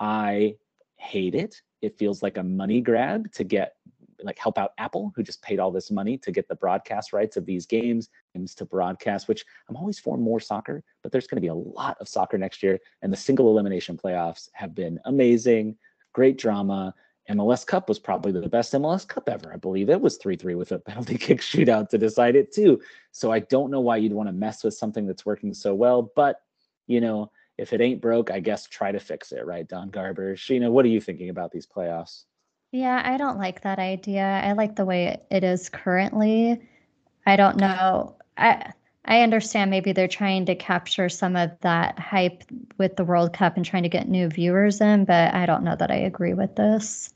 [0.00, 0.56] I
[0.96, 1.60] hate it.
[1.82, 3.76] It feels like a money grab to get
[4.22, 7.36] like help out Apple, who just paid all this money to get the broadcast rights
[7.36, 11.36] of these games, games to broadcast, which I'm always for more soccer, but there's going
[11.36, 12.78] to be a lot of soccer next year.
[13.02, 15.76] And the single elimination playoffs have been amazing,
[16.12, 16.94] great drama.
[17.30, 19.52] MLS Cup was probably the best MLS Cup ever.
[19.52, 22.80] I believe it was 3 3 with a penalty kick shootout to decide it, too.
[23.12, 26.12] So I don't know why you'd want to mess with something that's working so well.
[26.14, 26.40] But,
[26.86, 29.66] you know, if it ain't broke, I guess try to fix it, right?
[29.66, 30.36] Don Garber.
[30.36, 32.24] Sheena, what are you thinking about these playoffs?
[32.72, 34.24] Yeah, I don't like that idea.
[34.24, 36.60] I like the way it is currently.
[37.26, 38.16] I don't know.
[38.36, 38.72] I
[39.04, 42.42] I understand maybe they're trying to capture some of that hype
[42.76, 45.76] with the World Cup and trying to get new viewers in, but I don't know
[45.76, 47.14] that I agree with this.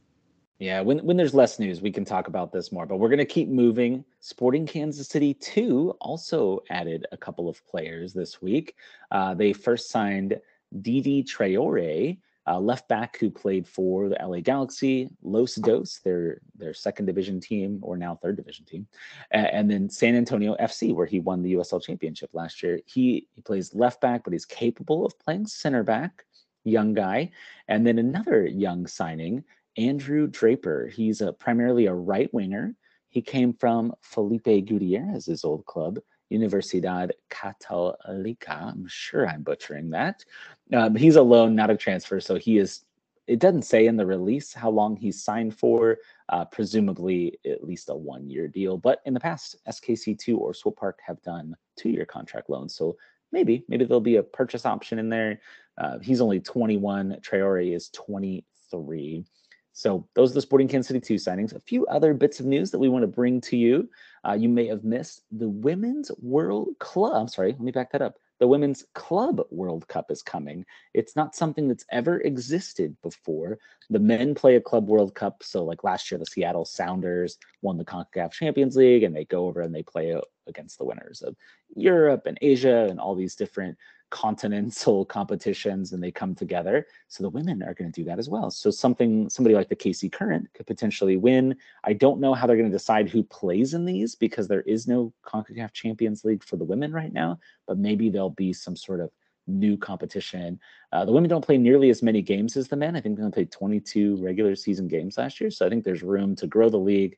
[0.60, 3.18] Yeah, when when there's less news, we can talk about this more, but we're going
[3.18, 4.04] to keep moving.
[4.20, 8.76] Sporting Kansas City 2 also added a couple of players this week.
[9.10, 10.38] Uh, they first signed
[10.82, 12.18] Didi Traore,
[12.50, 17.40] uh, left back who played for the LA Galaxy, Los Dos, their their second division
[17.40, 18.86] team or now third division team,
[19.30, 22.80] and, and then San Antonio FC, where he won the USL Championship last year.
[22.86, 26.24] He he plays left back, but he's capable of playing center back.
[26.64, 27.30] Young guy,
[27.68, 29.44] and then another young signing,
[29.76, 30.88] Andrew Draper.
[30.88, 32.74] He's a primarily a right winger.
[33.08, 36.00] He came from Felipe Gutierrez's old club,
[36.32, 38.62] Universidad Católica.
[38.62, 40.24] I'm sure I'm butchering that.
[40.72, 42.20] Um, he's a loan, not a transfer.
[42.20, 42.84] So he is,
[43.26, 47.88] it doesn't say in the release how long he's signed for, uh, presumably at least
[47.88, 48.76] a one year deal.
[48.76, 52.74] But in the past, SKC2 or Swope Park have done two year contract loans.
[52.74, 52.96] So
[53.32, 55.40] maybe, maybe there'll be a purchase option in there.
[55.78, 57.16] Uh, he's only 21.
[57.22, 59.24] Traore is 23.
[59.72, 61.54] So those are the Sporting Kansas City 2 signings.
[61.54, 63.88] A few other bits of news that we want to bring to you.
[64.26, 67.14] Uh, you may have missed the Women's World Club.
[67.14, 68.16] I'm sorry, let me back that up.
[68.38, 70.64] The Women's Club World Cup is coming.
[70.94, 73.58] It's not something that's ever existed before.
[73.90, 75.42] The men play a Club World Cup.
[75.42, 79.46] So, like last year, the Seattle Sounders won the CONCACAF Champions League, and they go
[79.46, 81.36] over and they play against the winners of
[81.76, 83.76] Europe and Asia and all these different
[84.10, 86.86] continental competitions and they come together.
[87.08, 88.50] So the women are going to do that as well.
[88.50, 91.56] So something somebody like the KC Current could potentially win.
[91.84, 94.86] I don't know how they're going to decide who plays in these because there is
[94.88, 99.00] no CONCACAF Champions League for the women right now, but maybe there'll be some sort
[99.00, 99.10] of
[99.46, 100.58] new competition.
[100.92, 102.96] Uh, the women don't play nearly as many games as the men.
[102.96, 105.50] I think they played 22 regular season games last year.
[105.50, 107.16] So I think there's room to grow the league,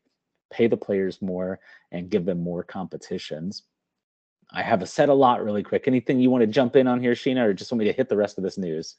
[0.50, 1.58] pay the players more,
[1.90, 3.64] and give them more competitions.
[4.52, 5.88] I have a set a lot really quick.
[5.88, 8.08] Anything you want to jump in on here, Sheena, or just want me to hit
[8.08, 8.96] the rest of this news?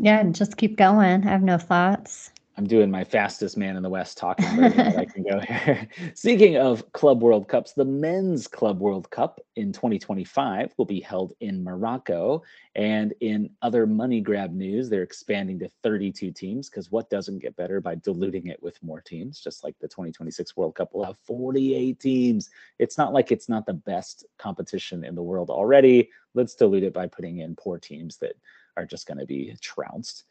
[0.00, 1.26] Yeah, just keep going.
[1.26, 2.32] I have no thoughts.
[2.56, 5.88] I'm doing my fastest man in the West talking I can go here.
[6.14, 11.32] Speaking of Club World Cups, the Men's Club World Cup in 2025 will be held
[11.40, 12.44] in Morocco.
[12.76, 17.56] And in other money grab news, they're expanding to 32 teams because what doesn't get
[17.56, 19.40] better by diluting it with more teams?
[19.40, 22.50] Just like the 2026 World Cup will have 48 teams.
[22.78, 26.08] It's not like it's not the best competition in the world already.
[26.34, 28.36] Let's dilute it by putting in poor teams that
[28.76, 30.24] are just going to be trounced.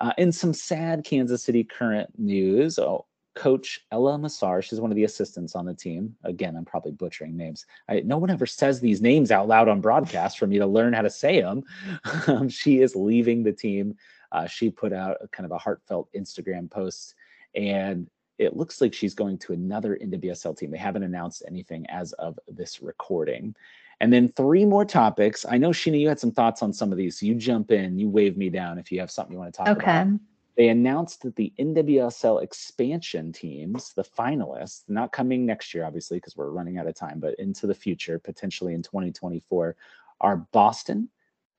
[0.00, 4.96] Uh, in some sad Kansas City current news, oh, coach Ella Masar, she's one of
[4.96, 6.16] the assistants on the team.
[6.24, 7.66] Again, I'm probably butchering names.
[7.88, 10.92] I, no one ever says these names out loud on broadcast for me to learn
[10.92, 11.62] how to say them.
[12.26, 13.96] Um, she is leaving the team.
[14.30, 17.14] Uh, she put out a kind of a heartfelt Instagram post,
[17.54, 20.70] and it looks like she's going to another NWSL team.
[20.70, 23.54] They haven't announced anything as of this recording.
[24.00, 25.44] And then three more topics.
[25.48, 27.20] I know Sheena, you had some thoughts on some of these.
[27.20, 29.58] So you jump in, you wave me down if you have something you want to
[29.58, 29.82] talk okay.
[29.82, 30.06] about.
[30.06, 30.16] Okay.
[30.56, 36.36] They announced that the NWSL expansion teams, the finalists, not coming next year, obviously, because
[36.36, 39.76] we're running out of time, but into the future, potentially in 2024,
[40.20, 41.08] are Boston,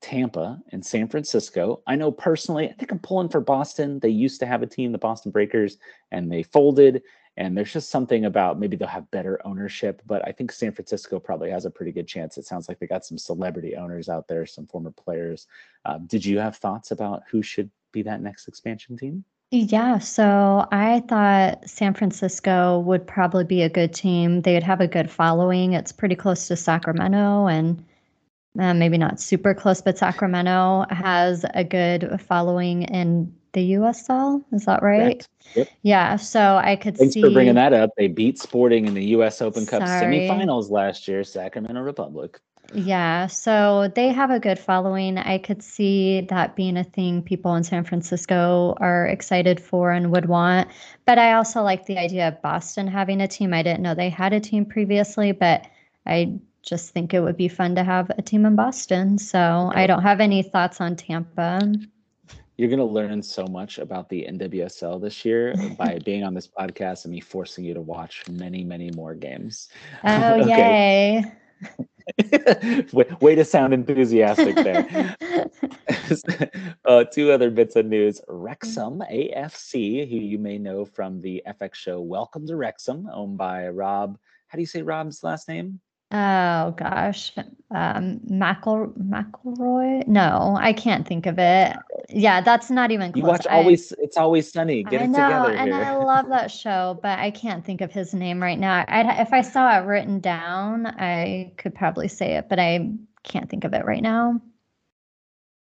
[0.01, 1.81] Tampa, and San Francisco.
[1.87, 3.99] I know personally, I think I'm pulling for Boston.
[3.99, 5.77] They used to have a team, the Boston Breakers,
[6.11, 7.01] and they folded.
[7.37, 11.19] And there's just something about maybe they'll have better ownership, but I think San Francisco
[11.19, 12.37] probably has a pretty good chance.
[12.37, 15.47] It sounds like they got some celebrity owners out there, some former players.
[15.85, 19.23] Um, did you have thoughts about who should be that next expansion team?
[19.53, 24.41] Yeah, so I thought San Francisco would probably be a good team.
[24.41, 25.73] They would have a good following.
[25.73, 27.83] It's pretty close to Sacramento and
[28.59, 34.43] uh, maybe not super close, but Sacramento has a good following in the USL.
[34.51, 35.27] Is that right?
[35.55, 35.67] Yep.
[35.81, 36.15] Yeah.
[36.15, 37.21] So I could Thanks see.
[37.21, 37.91] for bringing that up.
[37.97, 39.41] They beat Sporting in the U.S.
[39.41, 40.19] Open Cup Sorry.
[40.19, 42.39] semifinals last year, Sacramento Republic.
[42.73, 45.17] Yeah, so they have a good following.
[45.17, 50.11] I could see that being a thing people in San Francisco are excited for and
[50.11, 50.69] would want.
[51.05, 53.53] But I also like the idea of Boston having a team.
[53.53, 55.67] I didn't know they had a team previously, but
[56.05, 59.17] I just think it would be fun to have a team in Boston.
[59.17, 61.73] So I don't have any thoughts on Tampa.
[62.61, 66.47] You're going to learn so much about the NWSL this year by being on this
[66.47, 69.69] podcast and me forcing you to watch many, many more games.
[70.03, 71.23] Oh, yay.
[72.93, 75.15] way, way, to sound enthusiastic there.
[76.85, 78.21] uh, two other bits of news.
[78.27, 83.69] Wrexham AFC, who you may know from the FX show Welcome to Wrexham, owned by
[83.69, 84.19] Rob.
[84.49, 85.79] How do you say Rob's last name?
[86.13, 87.31] Oh gosh,
[87.73, 90.05] um, McEl McElroy?
[90.07, 91.77] No, I can't think of it.
[92.13, 93.11] Yeah, that's not even.
[93.11, 93.21] Close.
[93.21, 93.91] You watch always.
[93.93, 94.83] I, it's always sunny.
[94.83, 95.83] Get I it know, together and here.
[95.83, 98.85] I love that show, but I can't think of his name right now.
[98.87, 102.91] I'd, if I saw it written down, I could probably say it, but I
[103.23, 104.41] can't think of it right now.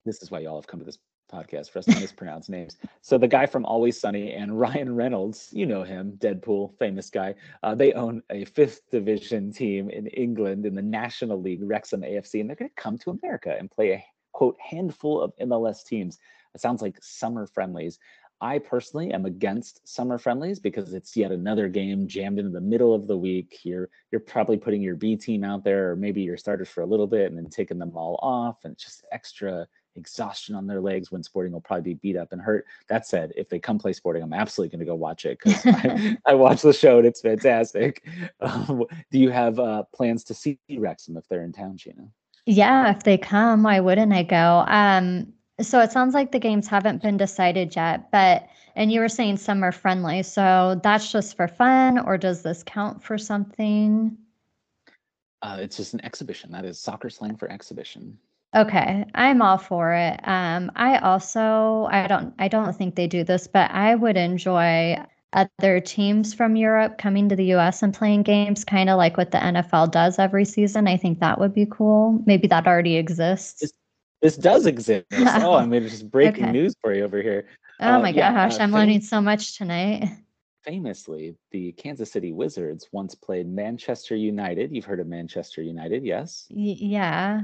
[0.06, 0.98] This is why y'all have come to this
[1.32, 2.78] podcast for us to mispronounce names.
[3.02, 7.36] So the guy from Always Sunny and Ryan Reynolds, you know him, Deadpool, famous guy.
[7.64, 12.42] Uh, they own a fifth division team in England in the National League, Wrexham AFC,
[12.42, 16.18] and they're going to come to America and play a quote handful of MLS teams.
[16.56, 18.00] It sounds like summer friendlies.
[18.42, 22.94] I personally am against summer friendlies because it's yet another game jammed into the middle
[22.94, 23.60] of the week.
[23.64, 26.86] You're you're probably putting your B team out there, or maybe your starters for a
[26.86, 30.80] little bit, and then taking them all off, and it's just extra exhaustion on their
[30.80, 32.66] legs when Sporting will probably be beat up and hurt.
[32.88, 35.66] That said, if they come play Sporting, I'm absolutely going to go watch it because
[35.66, 38.08] I, I watch the show and it's fantastic.
[38.40, 42.10] Um, do you have uh, plans to see Wrexham if they're in town, Sheena?
[42.46, 44.64] Yeah, if they come, why wouldn't I go?
[44.68, 49.10] Um, so it sounds like the games haven't been decided yet, but and you were
[49.10, 54.18] saying summer friendly, so that's just for fun, or does this count for something?
[55.42, 56.52] Uh, it's just an exhibition.
[56.52, 58.18] That is soccer slang for exhibition.
[58.56, 60.20] Okay, I'm all for it.
[60.24, 64.98] Um, I also I don't I don't think they do this, but I would enjoy
[65.34, 69.32] other teams from Europe coming to the US and playing games, kind of like what
[69.32, 70.88] the NFL does every season.
[70.88, 72.22] I think that would be cool.
[72.26, 73.72] Maybe that already exists.
[74.22, 75.06] This does exist.
[75.14, 76.52] oh, I mean, it's just breaking okay.
[76.52, 77.48] news for you over here.
[77.80, 80.10] Oh uh, my yeah, gosh, uh, I'm fam- learning so much tonight.
[80.64, 84.76] Famously, the Kansas City Wizards once played Manchester United.
[84.76, 86.48] You've heard of Manchester United, yes?
[86.50, 87.42] Y- yeah.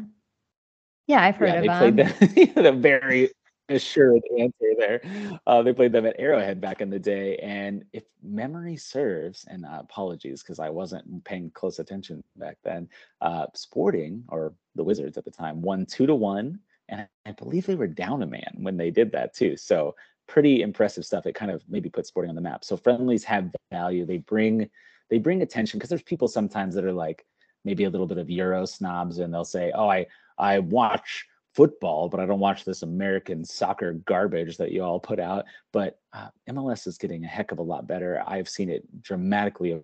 [1.07, 2.17] Yeah, I've heard yeah, of they them.
[2.17, 2.65] played them.
[2.65, 3.29] a very
[3.69, 5.01] assured answer there.
[5.47, 9.65] Uh, they played them at Arrowhead back in the day, and if memory serves, and
[9.65, 12.87] uh, apologies because I wasn't paying close attention back then.
[13.21, 16.59] Uh, Sporting or the Wizards at the time won two to one,
[16.89, 19.57] and I believe they were down a man when they did that too.
[19.57, 19.95] So
[20.27, 21.25] pretty impressive stuff.
[21.25, 22.63] It kind of maybe put Sporting on the map.
[22.63, 24.05] So friendlies have value.
[24.05, 24.69] They bring
[25.09, 27.25] they bring attention because there's people sometimes that are like
[27.63, 30.05] maybe a little bit of Euro snobs, and they'll say, "Oh, I
[30.37, 31.25] I watch
[31.55, 35.45] football, but I don't watch this American soccer garbage that you all put out.
[35.71, 38.21] But uh, MLS is getting a heck of a lot better.
[38.27, 39.81] I've seen it dramatically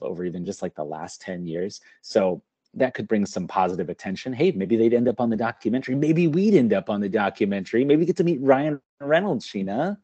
[0.00, 1.80] over even just like the last 10 years.
[2.02, 2.42] So
[2.74, 4.32] that could bring some positive attention.
[4.32, 5.94] Hey, maybe they'd end up on the documentary.
[5.94, 7.84] Maybe we'd end up on the documentary.
[7.84, 9.96] Maybe get to meet Ryan Reynolds, Sheena.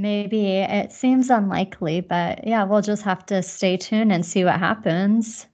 [0.00, 4.58] Maybe it seems unlikely, but yeah, we'll just have to stay tuned and see what
[4.58, 5.46] happens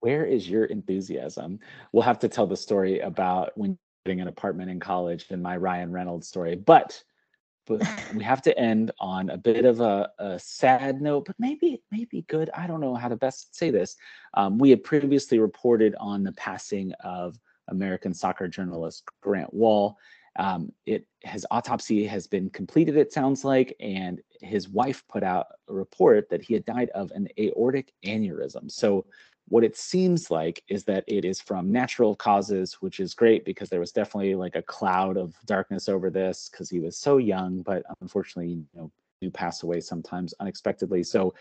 [0.00, 1.60] where is your enthusiasm?
[1.92, 5.56] We'll have to tell the story about when getting an apartment in college and my
[5.56, 6.56] Ryan Reynolds story.
[6.56, 7.02] But
[7.66, 7.82] but
[8.14, 12.22] we have to end on a bit of a, a, sad note, but maybe maybe
[12.22, 12.50] good.
[12.54, 13.96] I don't know how to best say this.
[14.34, 17.38] Um, we had previously reported on the passing of
[17.68, 19.96] American soccer journalist Grant Wahl.
[20.38, 22.96] Um, it his autopsy has been completed.
[22.96, 27.10] It sounds like, and his wife put out a report that he had died of
[27.10, 28.70] an aortic aneurysm.
[28.70, 29.04] So
[29.50, 33.68] what it seems like is that it is from natural causes, which is great because
[33.68, 37.60] there was definitely like a cloud of darkness over this because he was so young,
[37.62, 41.02] but unfortunately, you know, do pass away sometimes unexpectedly.
[41.02, 41.34] So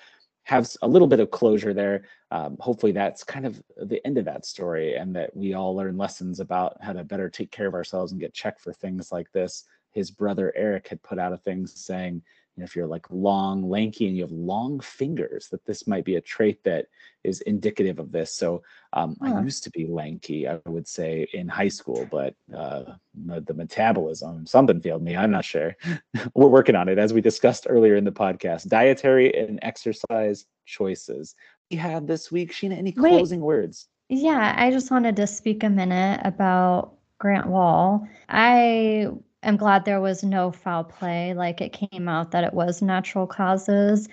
[0.44, 2.06] have a little bit of closure there.
[2.32, 5.96] Um, hopefully, that's kind of the end of that story, and that we all learn
[5.96, 9.32] lessons about how to better take care of ourselves and get checked for things like
[9.32, 9.66] this.
[9.92, 12.24] His brother Eric had put out a thing saying,
[12.62, 16.22] if you're like long, lanky, and you have long fingers, that this might be a
[16.22, 16.88] trait that
[17.24, 18.34] is indicative of this.
[18.34, 19.36] So um, huh.
[19.36, 22.84] I used to be lanky, I would say, in high school, but uh,
[23.26, 25.16] the metabolism, something failed me.
[25.16, 25.76] I'm not sure.
[26.34, 28.68] We're working on it, as we discussed earlier in the podcast.
[28.68, 31.36] Dietary and exercise choices
[31.70, 32.52] we had this week.
[32.52, 33.46] Sheena, any closing Wait.
[33.46, 33.88] words?
[34.10, 38.08] Yeah, I just wanted to speak a minute about Grant Wahl.
[38.28, 39.10] I
[39.44, 41.34] am glad there was no foul play.
[41.34, 44.08] Like it came out that it was natural causes,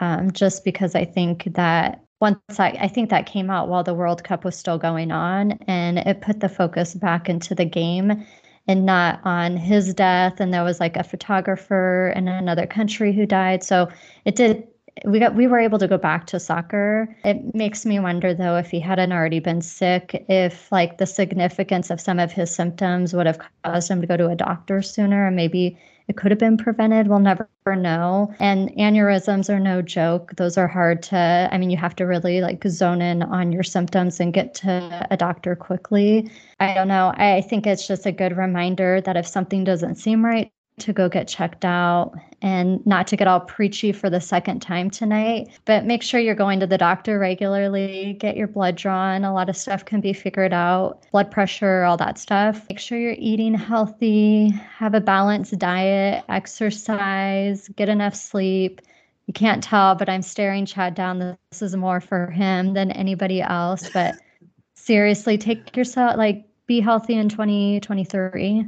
[0.00, 3.94] um, just because I think that once I, I think that came out while the
[3.94, 8.24] World Cup was still going on, and it put the focus back into the game
[8.68, 10.38] and not on his death.
[10.40, 13.64] And there was like a photographer in another country who died.
[13.64, 13.88] So
[14.24, 14.68] it did
[15.04, 17.14] we got we were able to go back to soccer.
[17.24, 21.90] It makes me wonder though if he hadn't already been sick, if like the significance
[21.90, 25.26] of some of his symptoms would have caused him to go to a doctor sooner
[25.26, 25.78] and maybe
[26.08, 27.08] it could have been prevented.
[27.08, 28.34] We'll never know.
[28.38, 30.32] And aneurysms are no joke.
[30.36, 33.62] Those are hard to I mean you have to really like zone in on your
[33.62, 36.30] symptoms and get to a doctor quickly.
[36.60, 37.12] I don't know.
[37.16, 41.08] I think it's just a good reminder that if something doesn't seem right, to go
[41.08, 45.84] get checked out and not to get all preachy for the second time tonight, but
[45.84, 49.24] make sure you're going to the doctor regularly, get your blood drawn.
[49.24, 52.66] A lot of stuff can be figured out, blood pressure, all that stuff.
[52.70, 58.80] Make sure you're eating healthy, have a balanced diet, exercise, get enough sleep.
[59.26, 61.18] You can't tell, but I'm staring Chad down.
[61.18, 64.16] This is more for him than anybody else, but
[64.74, 68.66] seriously, take yourself, like, be healthy in 2023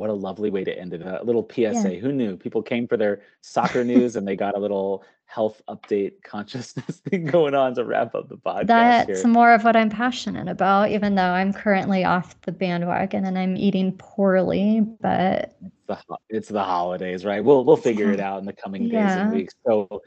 [0.00, 1.02] what a lovely way to end it.
[1.02, 1.94] A little PSA.
[1.94, 2.00] Yeah.
[2.00, 2.36] Who knew?
[2.36, 7.24] People came for their soccer news and they got a little health update consciousness thing
[7.24, 8.66] going on to wrap up the podcast.
[8.66, 9.30] That's here.
[9.30, 13.56] more of what I'm passionate about, even though I'm currently off the bandwagon and I'm
[13.56, 14.80] eating poorly.
[14.80, 15.56] But
[15.88, 17.44] it's the, it's the holidays, right?
[17.44, 19.22] We'll we'll figure it out in the coming days yeah.
[19.22, 19.54] and weeks.
[19.66, 20.02] So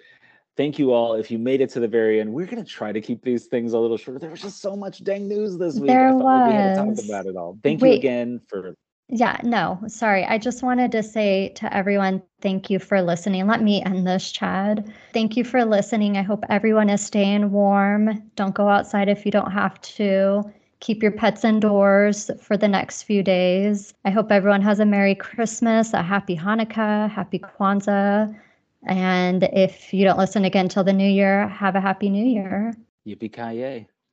[0.58, 1.14] thank you all.
[1.14, 3.74] If you made it to the very end, we're gonna try to keep these things
[3.74, 4.20] a little shorter.
[4.20, 5.88] There was just so much dang news this week.
[5.88, 6.24] There I was.
[6.24, 7.58] Like we had to talk about it all.
[7.64, 7.92] Thank Wait.
[7.92, 8.76] you again for
[9.10, 10.24] yeah, no, sorry.
[10.26, 13.46] I just wanted to say to everyone, thank you for listening.
[13.48, 14.92] Let me end this, Chad.
[15.14, 16.18] Thank you for listening.
[16.18, 18.32] I hope everyone is staying warm.
[18.36, 20.44] Don't go outside if you don't have to.
[20.80, 23.94] Keep your pets indoors for the next few days.
[24.04, 28.38] I hope everyone has a Merry Christmas, a Happy Hanukkah, Happy Kwanzaa.
[28.86, 32.74] And if you don't listen again till the new year, have a Happy New Year.
[33.08, 33.88] Yippee ki